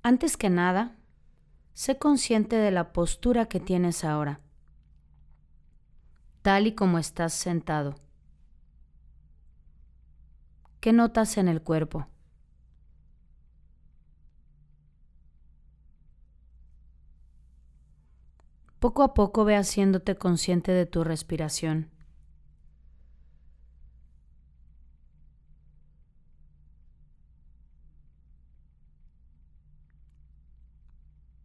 Antes 0.04 0.38
que 0.38 0.50
nada, 0.50 0.95
sé 1.74 1.97
consciente 1.97 2.56
de 2.56 2.71
la 2.71 2.93
postura 2.93 3.47
que 3.47 3.60
tienes 3.60 4.04
ahora, 4.04 4.39
tal 6.42 6.68
y 6.68 6.74
como 6.74 6.98
estás 6.98 7.34
sentado. 7.34 7.96
¿Qué 10.80 10.94
notas 10.94 11.38
en 11.38 11.48
el 11.48 11.62
cuerpo? 11.62 12.08
Poco 18.80 19.04
a 19.04 19.14
poco 19.14 19.46
ve 19.46 19.56
haciéndote 19.56 20.16
consciente 20.16 20.72
de 20.72 20.88
tu 20.88 21.04
respiración. 21.04 21.92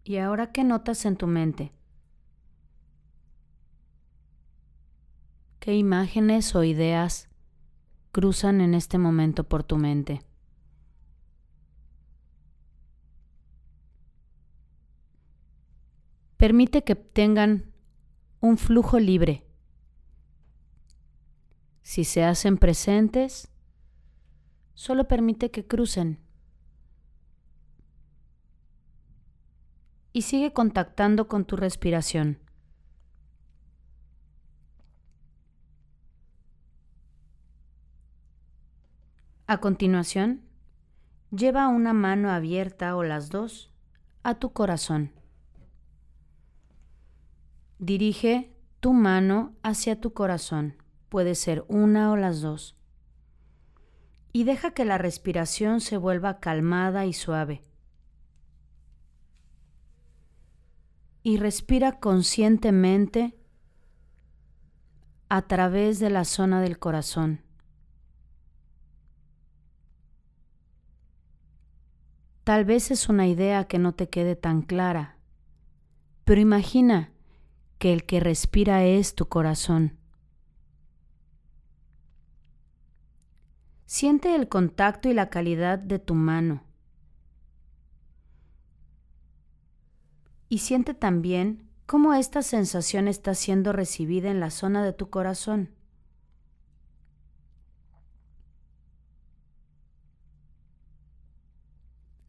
¿Y 0.02 0.16
ahora 0.16 0.52
qué 0.52 0.64
notas 0.64 1.04
en 1.04 1.16
tu 1.16 1.26
mente? 1.26 1.75
¿Qué 5.66 5.74
imágenes 5.74 6.54
o 6.54 6.62
ideas 6.62 7.28
cruzan 8.12 8.60
en 8.60 8.72
este 8.72 8.98
momento 8.98 9.42
por 9.42 9.64
tu 9.64 9.78
mente? 9.78 10.22
Permite 16.36 16.84
que 16.84 16.94
tengan 16.94 17.72
un 18.38 18.58
flujo 18.58 19.00
libre. 19.00 19.44
Si 21.82 22.04
se 22.04 22.22
hacen 22.22 22.58
presentes, 22.58 23.48
solo 24.74 25.08
permite 25.08 25.50
que 25.50 25.66
crucen. 25.66 26.20
y 30.12 30.22
sigue 30.22 30.52
contactando 30.52 31.26
con 31.26 31.44
tu 31.44 31.56
respiración. 31.56 32.45
A 39.46 39.58
continuación, 39.58 40.42
lleva 41.30 41.68
una 41.68 41.92
mano 41.92 42.30
abierta 42.30 42.96
o 42.96 43.02
las 43.02 43.28
dos 43.28 43.70
a 44.22 44.34
tu 44.34 44.52
corazón. 44.52 45.12
Dirige 47.78 48.56
tu 48.80 48.92
mano 48.92 49.54
hacia 49.62 50.00
tu 50.00 50.12
corazón, 50.12 50.82
puede 51.08 51.34
ser 51.34 51.64
una 51.68 52.10
o 52.10 52.16
las 52.16 52.40
dos, 52.40 52.76
y 54.32 54.44
deja 54.44 54.72
que 54.72 54.84
la 54.84 54.98
respiración 54.98 55.80
se 55.80 55.96
vuelva 55.96 56.40
calmada 56.40 57.06
y 57.06 57.12
suave. 57.12 57.62
y 61.26 61.38
respira 61.38 61.98
conscientemente 61.98 63.36
a 65.28 65.42
través 65.48 65.98
de 65.98 66.08
la 66.08 66.24
zona 66.24 66.60
del 66.60 66.78
corazón. 66.78 67.45
Tal 72.46 72.64
vez 72.64 72.92
es 72.92 73.08
una 73.08 73.26
idea 73.26 73.64
que 73.64 73.80
no 73.80 73.92
te 73.92 74.08
quede 74.08 74.36
tan 74.36 74.62
clara, 74.62 75.16
pero 76.22 76.40
imagina 76.40 77.10
que 77.80 77.92
el 77.92 78.04
que 78.04 78.20
respira 78.20 78.84
es 78.84 79.16
tu 79.16 79.26
corazón. 79.26 79.96
Siente 83.84 84.36
el 84.36 84.48
contacto 84.48 85.08
y 85.08 85.14
la 85.14 85.28
calidad 85.28 85.80
de 85.80 85.98
tu 85.98 86.14
mano. 86.14 86.62
y 90.48 90.58
siente 90.58 90.94
también 90.94 91.68
cómo 91.86 92.14
esta 92.14 92.42
sensación 92.42 93.08
está 93.08 93.34
siendo 93.34 93.72
recibida 93.72 94.30
en 94.30 94.38
la 94.38 94.50
zona 94.50 94.84
de 94.84 94.92
tu 94.92 95.10
corazón. 95.10 95.75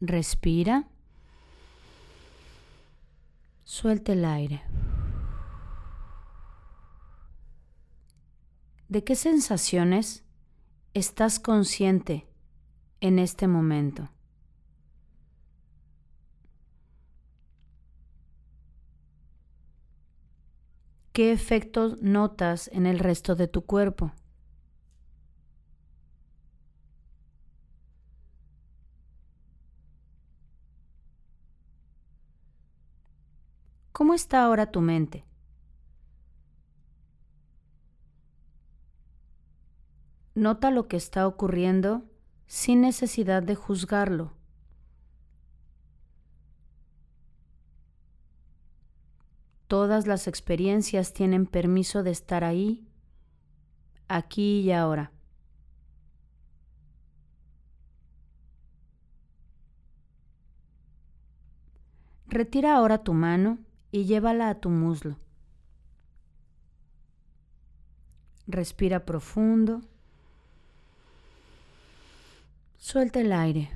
Respira. 0.00 0.88
Suelta 3.64 4.12
el 4.12 4.24
aire. 4.24 4.62
¿De 8.88 9.02
qué 9.02 9.16
sensaciones 9.16 10.24
estás 10.94 11.40
consciente 11.40 12.26
en 13.00 13.18
este 13.18 13.48
momento? 13.48 14.08
¿Qué 21.12 21.32
efectos 21.32 22.00
notas 22.00 22.68
en 22.72 22.86
el 22.86 23.00
resto 23.00 23.34
de 23.34 23.48
tu 23.48 23.66
cuerpo? 23.66 24.12
¿Cómo 33.98 34.14
está 34.14 34.44
ahora 34.44 34.70
tu 34.70 34.80
mente? 34.80 35.24
Nota 40.36 40.70
lo 40.70 40.86
que 40.86 40.96
está 40.96 41.26
ocurriendo 41.26 42.04
sin 42.46 42.80
necesidad 42.80 43.42
de 43.42 43.56
juzgarlo. 43.56 44.34
Todas 49.66 50.06
las 50.06 50.28
experiencias 50.28 51.12
tienen 51.12 51.46
permiso 51.46 52.04
de 52.04 52.12
estar 52.12 52.44
ahí, 52.44 52.86
aquí 54.06 54.60
y 54.60 54.70
ahora. 54.70 55.10
Retira 62.28 62.76
ahora 62.76 63.02
tu 63.02 63.12
mano 63.12 63.58
y 63.90 64.04
llévala 64.04 64.48
a 64.48 64.60
tu 64.60 64.70
muslo. 64.70 65.16
Respira 68.46 69.04
profundo. 69.04 69.82
Suelta 72.76 73.20
el 73.20 73.32
aire. 73.32 73.70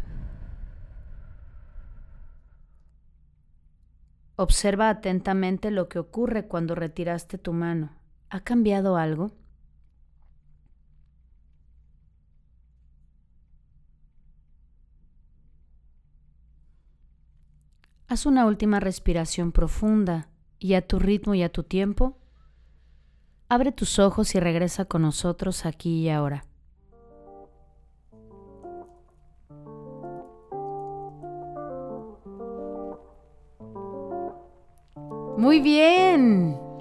Observa 4.36 4.88
atentamente 4.88 5.70
lo 5.70 5.88
que 5.88 5.98
ocurre 5.98 6.48
cuando 6.48 6.74
retiraste 6.74 7.36
tu 7.36 7.52
mano. 7.52 7.90
¿Ha 8.30 8.40
cambiado 8.40 8.96
algo? 8.96 9.32
Haz 18.12 18.26
una 18.26 18.44
última 18.44 18.78
respiración 18.78 19.52
profunda 19.52 20.28
y 20.58 20.74
a 20.74 20.86
tu 20.86 20.98
ritmo 20.98 21.34
y 21.34 21.42
a 21.42 21.48
tu 21.48 21.62
tiempo, 21.62 22.18
abre 23.48 23.72
tus 23.72 23.98
ojos 23.98 24.34
y 24.34 24.38
regresa 24.38 24.84
con 24.84 25.00
nosotros 25.00 25.64
aquí 25.64 26.02
y 26.02 26.10
ahora. 26.10 26.44
Muy 35.38 35.60
bien. 35.62 36.71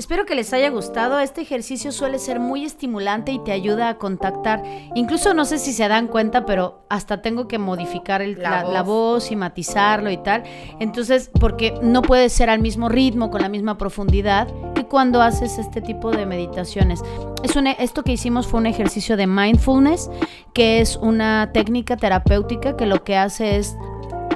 Espero 0.00 0.24
que 0.24 0.34
les 0.34 0.54
haya 0.54 0.70
gustado. 0.70 1.20
Este 1.20 1.42
ejercicio 1.42 1.92
suele 1.92 2.18
ser 2.18 2.40
muy 2.40 2.64
estimulante 2.64 3.32
y 3.32 3.38
te 3.38 3.52
ayuda 3.52 3.90
a 3.90 3.98
contactar. 3.98 4.62
Incluso 4.94 5.34
no 5.34 5.44
sé 5.44 5.58
si 5.58 5.74
se 5.74 5.86
dan 5.88 6.06
cuenta, 6.06 6.46
pero 6.46 6.86
hasta 6.88 7.20
tengo 7.20 7.48
que 7.48 7.58
modificar 7.58 8.22
la, 8.26 8.82
voz. 8.82 9.30
y 9.30 9.36
matizarlo 9.36 10.10
y 10.10 10.16
tal. 10.16 10.44
Entonces, 10.78 11.30
porque 11.38 11.74
no 11.82 12.00
puede 12.00 12.30
ser 12.30 12.48
al 12.48 12.60
mismo 12.60 12.88
ritmo, 12.88 13.30
con 13.30 13.42
la 13.42 13.50
misma 13.50 13.76
profundidad 13.76 14.48
que 14.74 14.86
cuando 14.86 15.20
haces 15.20 15.58
este 15.58 15.82
tipo 15.82 16.10
de 16.10 16.24
meditaciones. 16.24 17.02
Es 17.42 17.54
un, 17.56 17.66
esto 17.66 18.02
que 18.02 18.12
hicimos 18.12 18.46
fue 18.46 18.58
un 18.58 18.66
ejercicio 18.66 19.18
de 19.18 19.26
mindfulness, 19.26 20.10
que 20.54 20.80
es 20.80 20.96
una 20.96 21.50
técnica 21.52 21.98
terapéutica 21.98 22.74
que 22.74 22.86
lo 22.86 23.04
que 23.04 23.18
hace 23.18 23.58
es 23.58 23.76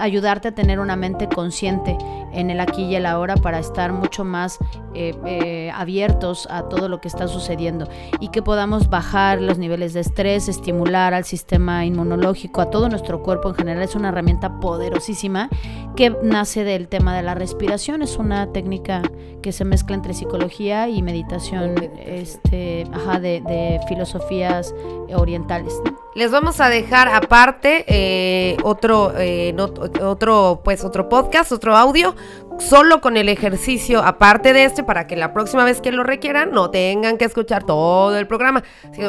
ayudarte 0.00 0.48
a 0.48 0.54
tener 0.54 0.80
una 0.80 0.96
mente 0.96 1.28
consciente 1.28 1.96
en 2.32 2.50
el 2.50 2.60
aquí 2.60 2.84
y 2.84 2.96
el 2.96 3.06
ahora 3.06 3.36
para 3.36 3.58
estar 3.58 3.92
mucho 3.92 4.24
más 4.24 4.58
eh, 4.94 5.14
eh, 5.26 5.70
abiertos 5.74 6.46
a 6.50 6.68
todo 6.68 6.88
lo 6.88 7.00
que 7.00 7.08
está 7.08 7.28
sucediendo 7.28 7.88
y 8.20 8.28
que 8.28 8.42
podamos 8.42 8.90
bajar 8.90 9.40
los 9.40 9.58
niveles 9.58 9.94
de 9.94 10.00
estrés, 10.00 10.48
estimular 10.48 11.14
al 11.14 11.24
sistema 11.24 11.84
inmunológico, 11.84 12.60
a 12.60 12.70
todo 12.70 12.88
nuestro 12.88 13.22
cuerpo 13.22 13.48
en 13.48 13.54
general. 13.54 13.82
Es 13.82 13.94
una 13.94 14.08
herramienta 14.08 14.60
poderosísima 14.60 15.48
que 15.96 16.10
nace 16.22 16.64
del 16.64 16.88
tema 16.88 17.16
de 17.16 17.22
la 17.22 17.34
respiración. 17.34 18.02
Es 18.02 18.16
una 18.16 18.52
técnica 18.52 19.02
que 19.42 19.52
se 19.52 19.64
mezcla 19.64 19.94
entre 19.94 20.14
psicología 20.14 20.88
y 20.88 21.02
meditación, 21.02 21.74
este, 21.98 22.84
ajá, 22.92 23.20
de, 23.20 23.40
de 23.40 23.80
filosofías 23.88 24.74
orientales. 25.14 25.74
Les 26.14 26.30
vamos 26.30 26.60
a 26.60 26.68
dejar 26.68 27.08
aparte 27.08 27.84
eh, 27.88 28.56
otro, 28.62 29.12
eh, 29.18 29.54
otro, 30.00 30.60
pues 30.62 30.84
otro 30.84 31.08
podcast, 31.08 31.50
otro 31.50 31.76
audio, 31.76 32.14
solo 32.60 33.00
con 33.00 33.16
el 33.16 33.28
ejercicio 33.28 34.00
aparte 34.00 34.52
de 34.52 34.62
este, 34.62 34.84
para 34.84 35.08
que 35.08 35.16
la 35.16 35.32
próxima 35.32 35.64
vez 35.64 35.80
que 35.80 35.90
lo 35.90 36.04
requieran 36.04 36.52
no 36.52 36.70
tengan 36.70 37.18
que 37.18 37.24
escuchar 37.24 37.64
todo 37.64 38.16
el 38.16 38.28
programa. 38.28 38.62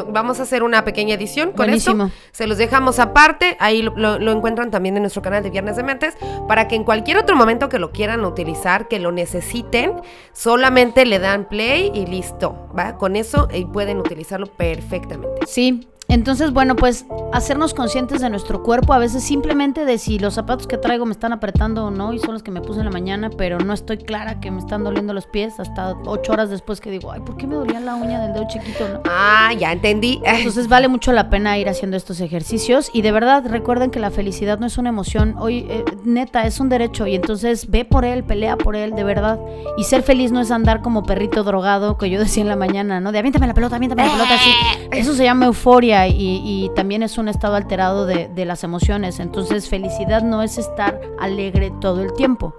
Vamos 0.08 0.40
a 0.40 0.42
hacer 0.42 0.64
una 0.64 0.84
pequeña 0.84 1.14
edición 1.14 1.50
con 1.50 1.66
Buenísimo. 1.66 2.10
Se 2.32 2.48
los 2.48 2.58
dejamos 2.58 2.98
aparte, 2.98 3.56
ahí 3.60 3.82
lo, 3.82 4.18
lo, 4.18 4.32
encuentran 4.32 4.72
también 4.72 4.96
en 4.96 5.02
nuestro 5.02 5.22
canal 5.22 5.44
de 5.44 5.50
Viernes 5.50 5.76
de 5.76 5.84
Mentes, 5.84 6.16
para 6.48 6.66
que 6.66 6.74
en 6.74 6.82
cualquier 6.82 7.18
otro 7.18 7.36
momento 7.36 7.68
que 7.68 7.78
lo 7.78 7.92
quieran 7.92 8.24
utilizar, 8.24 8.88
que 8.88 8.98
lo 8.98 9.12
necesiten, 9.12 9.92
solamente 10.32 11.06
le 11.06 11.20
dan 11.20 11.48
play 11.48 11.92
y 11.94 12.06
listo, 12.06 12.68
¿va? 12.76 12.96
Con 12.96 13.14
eso 13.14 13.46
y 13.52 13.64
pueden 13.64 13.98
utilizarlo 13.98 14.46
perfectamente. 14.46 15.46
Sí, 15.46 15.88
entonces, 16.08 16.52
bueno, 16.52 16.76
pues 16.76 17.04
hacernos 17.32 17.74
conscientes 17.74 18.20
de 18.20 18.30
nuestro 18.30 18.62
cuerpo, 18.62 18.92
a 18.92 18.98
veces 18.98 19.24
simplemente 19.24 19.84
de 19.84 19.98
si 19.98 20.18
los 20.18 20.34
zapatos 20.34 20.66
que 20.68 20.78
traigo 20.78 21.04
me 21.04 21.12
están 21.12 21.32
apretando 21.32 21.86
o 21.86 21.90
no, 21.90 22.12
y 22.12 22.20
son 22.20 22.32
los 22.32 22.42
que 22.44 22.52
me 22.52 22.60
puse 22.60 22.78
en 22.78 22.84
la 22.84 22.92
mañana, 22.92 23.28
pero 23.30 23.58
no 23.58 23.72
estoy 23.72 23.98
clara 23.98 24.38
que 24.38 24.50
me 24.52 24.60
están 24.60 24.84
doliendo 24.84 25.12
los 25.12 25.26
pies 25.26 25.58
hasta 25.58 25.96
ocho 26.04 26.32
horas 26.32 26.48
después 26.48 26.80
que 26.80 26.90
digo, 26.90 27.10
ay, 27.10 27.20
¿por 27.20 27.36
qué 27.36 27.46
me 27.46 27.56
dolía 27.56 27.80
la 27.80 27.96
uña 27.96 28.20
del 28.20 28.34
dedo 28.34 28.46
chiquito? 28.48 28.88
No? 28.88 29.00
Ah, 29.04 29.52
ya 29.58 29.72
entendí. 29.72 30.20
Entonces 30.24 30.68
vale 30.68 30.86
mucho 30.86 31.12
la 31.12 31.28
pena 31.28 31.58
ir 31.58 31.68
haciendo 31.68 31.96
estos 31.96 32.20
ejercicios 32.20 32.90
y 32.92 33.02
de 33.02 33.10
verdad 33.10 33.44
recuerden 33.46 33.90
que 33.90 33.98
la 33.98 34.10
felicidad 34.10 34.60
no 34.60 34.66
es 34.66 34.78
una 34.78 34.90
emoción, 34.90 35.34
hoy 35.38 35.66
eh, 35.68 35.84
neta 36.04 36.46
es 36.46 36.60
un 36.60 36.68
derecho 36.68 37.06
y 37.08 37.16
entonces 37.16 37.68
ve 37.68 37.84
por 37.84 38.04
él, 38.04 38.22
pelea 38.22 38.56
por 38.56 38.76
él, 38.76 38.94
de 38.94 39.02
verdad. 39.02 39.40
Y 39.76 39.84
ser 39.84 40.02
feliz 40.02 40.30
no 40.30 40.40
es 40.40 40.52
andar 40.52 40.82
como 40.82 41.02
perrito 41.02 41.42
drogado 41.42 41.98
que 41.98 42.10
yo 42.10 42.20
decía 42.20 42.42
en 42.42 42.48
la 42.48 42.56
mañana, 42.56 43.00
¿no? 43.00 43.10
De 43.10 43.18
aviéntame 43.18 43.48
la 43.48 43.54
pelota, 43.54 43.76
aviéntame 43.76 44.04
la 44.06 44.12
pelota, 44.12 44.34
así. 44.34 44.50
Eso 44.92 45.14
se 45.14 45.24
llama 45.24 45.46
euforia 45.46 45.95
y, 46.06 46.70
también 46.74 47.02
es 47.02 47.16
un 47.18 47.28
estado 47.28 47.54
alterado 47.54 48.06
de, 48.06 48.28
de, 48.28 48.44
las 48.44 48.64
emociones. 48.64 49.20
Entonces 49.20 49.68
felicidad 49.68 50.22
no 50.22 50.42
es 50.42 50.58
estar 50.58 51.00
alegre 51.18 51.72
todo 51.80 52.02
el 52.02 52.12
tiempo, 52.12 52.54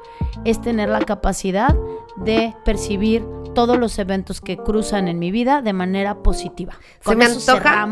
es 0.46 0.62
tener 0.62 0.90
la 0.90 1.00
capacidad 1.00 1.76
de 2.18 2.56
percibir 2.66 3.26
todos 3.54 3.78
los 3.78 3.98
eventos 4.00 4.42
que 4.42 4.58
cruzan 4.58 5.08
en 5.08 5.20
mi 5.20 5.32
vida 5.32 5.62
de 5.62 5.74
manera 5.74 6.22
positiva. 6.22 6.74
se 7.02 7.16
me 7.16 7.26
antoja. 7.26 7.88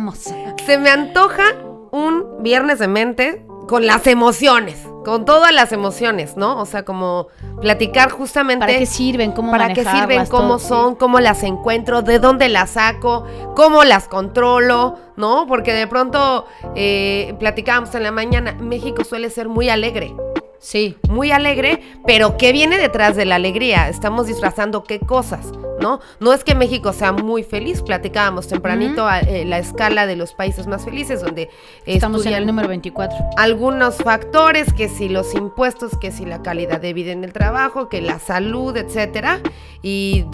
Se 0.66 0.78
me 0.78 0.90
antoja 0.90 1.44
un 1.92 2.44
viernes 2.44 2.80
de 2.80 2.88
mente 2.88 3.46
con 3.68 3.88
las 3.88 4.06
emociones, 4.08 4.78
con 5.06 5.24
todas 5.24 5.54
las 5.54 5.72
emociones, 5.72 6.36
¿no? 6.36 6.60
O 6.60 6.66
sea, 6.66 6.84
como 6.84 7.28
platicar 7.62 8.10
justamente 8.10 8.66
para 8.66 8.78
qué 8.78 8.86
sirven, 8.86 9.32
cómo 9.32 9.52
para 9.52 9.74
qué 9.74 9.86
sirven, 9.86 10.26
cómo 10.26 10.60
son, 10.60 10.96
cómo 10.96 11.20
las 11.20 11.44
encuentro, 11.44 12.02
de 12.02 12.20
dónde 12.20 12.50
las 12.50 12.72
saco, 12.72 13.26
cómo 13.56 13.84
las 13.84 14.08
controlo, 14.08 14.98
¿no? 15.16 15.46
Porque 15.48 15.74
de 15.74 15.88
pronto 15.88 16.46
eh, 16.76 17.36
platicábamos 17.40 17.94
en 17.96 18.04
la 18.04 18.12
mañana, 18.12 18.54
México 18.60 19.04
suele 19.04 19.30
ser 19.30 19.48
muy 19.48 19.70
alegre. 19.70 20.16
Sí, 20.60 20.98
muy 21.10 21.32
alegre, 21.32 21.82
pero 22.08 22.38
¿qué 22.38 22.52
viene 22.52 22.80
detrás 22.80 23.16
de 23.16 23.26
la 23.26 23.36
alegría? 23.36 23.88
Estamos 23.88 24.26
disfrazando 24.26 24.84
qué 24.84 25.00
cosas, 25.00 25.52
¿no? 25.86 26.00
No 26.20 26.34
es 26.34 26.44
que 26.44 26.56
México 26.56 26.94
sea 26.94 27.12
muy 27.12 27.44
feliz, 27.44 27.84
platicábamos 27.84 28.48
tempranito 28.48 29.08
eh, 29.08 29.46
la 29.46 29.60
escala 29.60 30.08
de 30.08 30.16
los 30.16 30.34
países 30.34 30.66
más 30.66 30.84
felices, 30.84 31.22
donde 31.22 31.48
estamos 31.86 32.26
en 32.26 32.34
el 32.34 32.48
número 32.48 32.68
24. 32.68 33.16
Algunos 33.38 33.98
factores, 33.98 34.74
que 34.74 34.90
si 34.90 35.10
los 35.10 35.36
impuestos, 35.36 35.92
que 36.02 36.12
si 36.12 36.26
la 36.26 36.42
calidad 36.42 36.82
de 36.82 36.94
vida 36.94 37.12
en 37.12 37.24
el 37.24 37.34
trabajo, 37.34 37.88
que 37.88 38.02
la 38.02 38.18
salud, 38.18 38.76
etcétera. 38.76 39.42
Y 39.84 40.26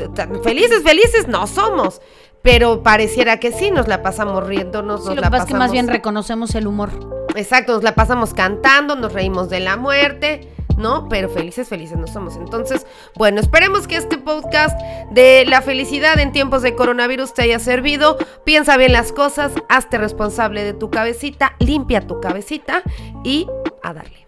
felices, 0.42 0.84
felices 0.84 1.28
no 1.28 1.48
somos. 1.48 2.02
Pero 2.42 2.82
pareciera 2.82 3.38
que 3.38 3.52
sí, 3.52 3.72
nos 3.72 3.90
la 3.90 4.02
pasamos 4.02 4.48
riéndonos. 4.48 5.02
Sí, 5.02 5.08
nos 5.08 5.18
lo 5.18 5.22
que 5.22 5.30
pasa 5.30 5.44
es 5.44 5.50
que 5.50 5.58
más 5.58 5.72
bien 5.74 5.90
reconocemos 5.90 6.56
el 6.56 6.66
humor. 6.66 6.92
Exacto, 7.36 7.74
nos 7.74 7.84
la 7.84 7.94
pasamos 7.94 8.34
cantando, 8.34 8.96
nos 8.96 9.12
reímos 9.12 9.50
de 9.50 9.60
la 9.60 9.76
muerte, 9.76 10.48
¿no? 10.78 11.08
Pero 11.10 11.30
felices, 11.30 11.68
felices 11.68 11.98
no 11.98 12.08
somos. 12.08 12.36
Entonces, 12.36 12.86
bueno, 13.16 13.40
esperemos 13.40 13.88
que 13.88 13.98
este 13.98 14.18
podcast 14.18 14.80
de 15.12 15.46
la 15.46 15.62
felicidad 15.62 16.20
en 16.20 16.32
tiempos 16.32 16.62
de 16.62 16.76
coronavirus 16.76 17.34
te 17.34 17.44
haya 17.44 17.60
servido. 17.60 18.18
Piensa 18.44 18.78
bien 18.78 18.94
las 18.94 19.12
cosas, 19.12 19.52
hazte 19.70 19.98
responsable 19.98 20.64
de 20.64 20.74
tu 20.74 20.90
cabecita, 20.90 21.56
limpia 21.60 22.02
tu 22.02 22.20
cabecita 22.20 22.84
y 23.24 23.48
a 23.84 23.94
darle. 23.94 24.21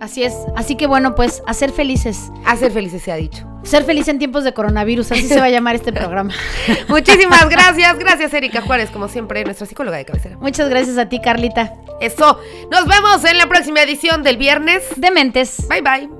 Así 0.00 0.24
es. 0.24 0.34
Así 0.56 0.76
que 0.76 0.86
bueno, 0.86 1.14
pues 1.14 1.42
a 1.46 1.54
ser 1.54 1.72
felices. 1.72 2.32
A 2.46 2.56
ser 2.56 2.72
felices 2.72 3.02
se 3.02 3.12
ha 3.12 3.16
dicho. 3.16 3.46
Ser 3.62 3.84
feliz 3.84 4.08
en 4.08 4.18
tiempos 4.18 4.42
de 4.42 4.54
coronavirus, 4.54 5.12
así 5.12 5.28
se 5.28 5.38
va 5.38 5.46
a 5.46 5.50
llamar 5.50 5.74
este 5.74 5.92
programa. 5.92 6.32
Muchísimas 6.88 7.48
gracias. 7.50 7.98
Gracias, 7.98 8.32
Erika 8.32 8.62
Juárez, 8.62 8.90
como 8.90 9.08
siempre, 9.08 9.44
nuestra 9.44 9.66
psicóloga 9.66 9.98
de 9.98 10.06
cabecera. 10.06 10.38
Muchas 10.38 10.70
gracias 10.70 10.96
a 10.96 11.08
ti, 11.08 11.20
Carlita. 11.20 11.74
Eso. 12.00 12.40
Nos 12.70 12.86
vemos 12.86 13.22
en 13.24 13.36
la 13.36 13.46
próxima 13.46 13.82
edición 13.82 14.22
del 14.22 14.38
viernes. 14.38 14.82
De 14.96 15.10
Mentes. 15.10 15.68
Bye 15.68 15.82
bye. 15.82 16.19